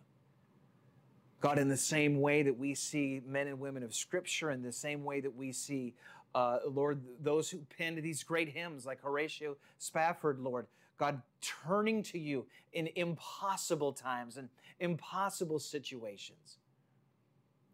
God, 1.42 1.60
in 1.60 1.70
the 1.70 1.78
same 1.78 2.22
way 2.22 2.42
that 2.44 2.58
we 2.58 2.74
see 2.74 3.22
men 3.26 3.48
and 3.48 3.60
women 3.60 3.84
of 3.84 3.94
Scripture, 3.94 4.52
in 4.52 4.64
the 4.64 4.72
same 4.72 5.04
way 5.04 5.22
that 5.22 5.36
we 5.36 5.52
see 5.52 5.94
uh, 6.36 6.60
Lord, 6.70 7.02
those 7.22 7.50
who 7.50 7.60
penned 7.78 7.98
these 8.04 8.22
great 8.22 8.50
hymns 8.50 8.86
like 8.86 9.02
Horatio 9.02 9.56
Spafford, 9.78 10.38
Lord, 10.40 10.68
God, 10.98 11.22
turning 11.42 12.04
to 12.04 12.20
you 12.20 12.46
in 12.74 12.90
impossible 12.96 13.94
times 13.94 14.36
and 14.36 14.50
impossible 14.82 15.60
situations. 15.60 16.58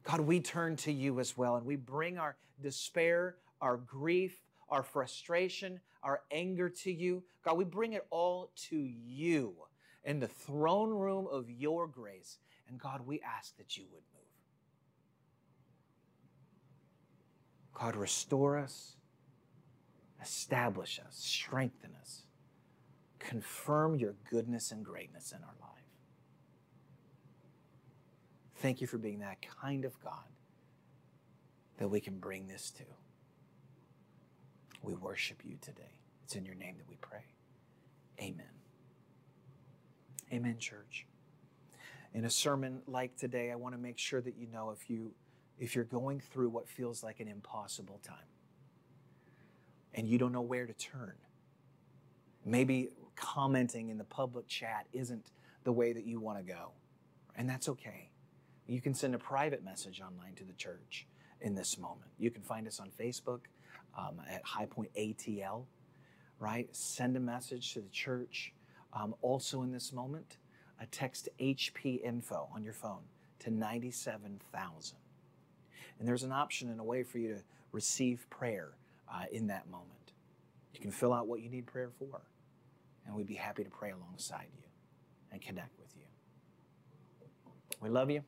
God, 0.03 0.21
we 0.21 0.39
turn 0.39 0.75
to 0.77 0.91
you 0.91 1.19
as 1.19 1.35
well 1.35 1.55
and 1.55 1.65
we 1.65 1.75
bring 1.75 2.19
our 2.19 2.35
despair, 2.61 3.35
our 3.61 3.77
grief, 3.77 4.39
our 4.71 4.81
frustration, 4.83 5.79
our 6.01 6.21
anger 6.31 6.69
to 6.69 6.91
you. 6.91 7.23
God, 7.43 7.57
we 7.57 7.65
bring 7.65 7.93
it 7.93 8.07
all 8.09 8.51
to 8.69 8.77
you 8.77 9.53
in 10.03 10.19
the 10.19 10.27
throne 10.27 10.89
room 10.89 11.27
of 11.29 11.49
your 11.49 11.87
grace. 11.87 12.39
And 12.67 12.79
God, 12.79 13.05
we 13.05 13.21
ask 13.21 13.57
that 13.57 13.77
you 13.77 13.83
would 13.91 14.01
move. 14.13 14.21
God, 17.73 17.95
restore 17.95 18.57
us, 18.57 18.95
establish 20.21 20.99
us, 21.05 21.15
strengthen 21.15 21.91
us, 21.99 22.23
confirm 23.19 23.95
your 23.95 24.15
goodness 24.29 24.71
and 24.71 24.85
greatness 24.85 25.31
in 25.31 25.39
our 25.43 25.55
life. 25.59 25.71
Thank 28.57 28.81
you 28.81 28.87
for 28.87 28.99
being 28.99 29.19
that 29.19 29.37
kind 29.61 29.85
of 29.85 29.99
God 30.03 30.13
that 31.77 31.87
we 31.87 31.99
can 31.99 32.19
bring 32.19 32.47
this 32.47 32.69
to. 32.71 32.83
We 34.81 34.95
worship 34.95 35.41
you 35.43 35.57
today. 35.61 35.95
It's 36.23 36.35
in 36.35 36.45
your 36.45 36.55
name 36.55 36.77
that 36.77 36.89
we 36.89 36.95
pray. 36.95 37.25
Amen. 38.19 38.45
Amen, 40.31 40.57
church. 40.59 41.05
In 42.13 42.25
a 42.25 42.29
sermon 42.29 42.81
like 42.87 43.15
today, 43.17 43.51
I 43.51 43.55
want 43.55 43.75
to 43.75 43.81
make 43.81 43.97
sure 43.97 44.21
that 44.21 44.35
you 44.37 44.47
know 44.47 44.71
if 44.71 44.89
you 44.89 45.13
if 45.59 45.75
you're 45.75 45.85
going 45.85 46.19
through 46.19 46.49
what 46.49 46.67
feels 46.67 47.03
like 47.03 47.19
an 47.19 47.27
impossible 47.27 47.99
time 48.03 48.17
and 49.93 50.07
you 50.07 50.17
don't 50.17 50.31
know 50.31 50.41
where 50.41 50.65
to 50.65 50.73
turn. 50.73 51.13
Maybe 52.43 52.89
commenting 53.15 53.89
in 53.89 53.97
the 53.97 54.03
public 54.03 54.47
chat 54.47 54.87
isn't 54.93 55.31
the 55.63 55.71
way 55.71 55.93
that 55.93 56.05
you 56.05 56.19
want 56.19 56.39
to 56.39 56.43
go, 56.43 56.71
and 57.35 57.47
that's 57.47 57.69
okay. 57.69 58.09
You 58.65 58.81
can 58.81 58.93
send 58.93 59.13
a 59.13 59.19
private 59.19 59.63
message 59.63 60.01
online 60.01 60.33
to 60.35 60.43
the 60.43 60.53
church 60.53 61.05
in 61.41 61.53
this 61.53 61.77
moment. 61.77 62.11
You 62.17 62.31
can 62.31 62.41
find 62.41 62.67
us 62.67 62.79
on 62.79 62.89
Facebook 62.89 63.41
um, 63.97 64.21
at 64.29 64.43
High 64.43 64.65
Point 64.65 64.93
ATL, 64.95 65.65
right? 66.39 66.67
Send 66.75 67.15
a 67.17 67.19
message 67.19 67.73
to 67.73 67.81
the 67.81 67.89
church. 67.89 68.53
Um, 68.93 69.15
also, 69.21 69.61
in 69.61 69.71
this 69.71 69.93
moment, 69.93 70.37
a 70.79 70.85
text 70.87 71.29
HP 71.39 72.01
info 72.03 72.49
on 72.53 72.63
your 72.63 72.73
phone 72.73 73.03
to 73.39 73.51
97,000. 73.51 74.97
And 75.99 76.07
there's 76.07 76.23
an 76.23 76.31
option 76.31 76.69
and 76.69 76.79
a 76.79 76.83
way 76.83 77.03
for 77.03 77.19
you 77.19 77.35
to 77.35 77.43
receive 77.71 78.25
prayer 78.29 78.71
uh, 79.11 79.25
in 79.31 79.47
that 79.47 79.69
moment. 79.69 80.13
You 80.73 80.79
can 80.79 80.91
fill 80.91 81.13
out 81.13 81.27
what 81.27 81.41
you 81.41 81.49
need 81.49 81.67
prayer 81.67 81.89
for, 81.99 82.21
and 83.05 83.15
we'd 83.15 83.27
be 83.27 83.35
happy 83.35 83.63
to 83.63 83.69
pray 83.69 83.91
alongside 83.91 84.47
you 84.55 84.63
and 85.31 85.41
connect 85.41 85.77
with 85.79 85.93
you. 85.95 86.03
We 87.81 87.89
love 87.89 88.09
you. 88.09 88.23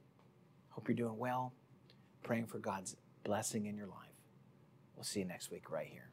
Hope 0.69 0.87
you're 0.87 0.95
doing 0.95 1.17
well. 1.17 1.53
Praying 2.23 2.47
for 2.47 2.59
God's 2.59 2.95
blessing 3.23 3.65
in 3.65 3.75
your 3.75 3.87
life. 3.87 4.12
We'll 4.95 5.03
see 5.03 5.19
you 5.19 5.25
next 5.25 5.51
week 5.51 5.69
right 5.69 5.87
here. 5.87 6.12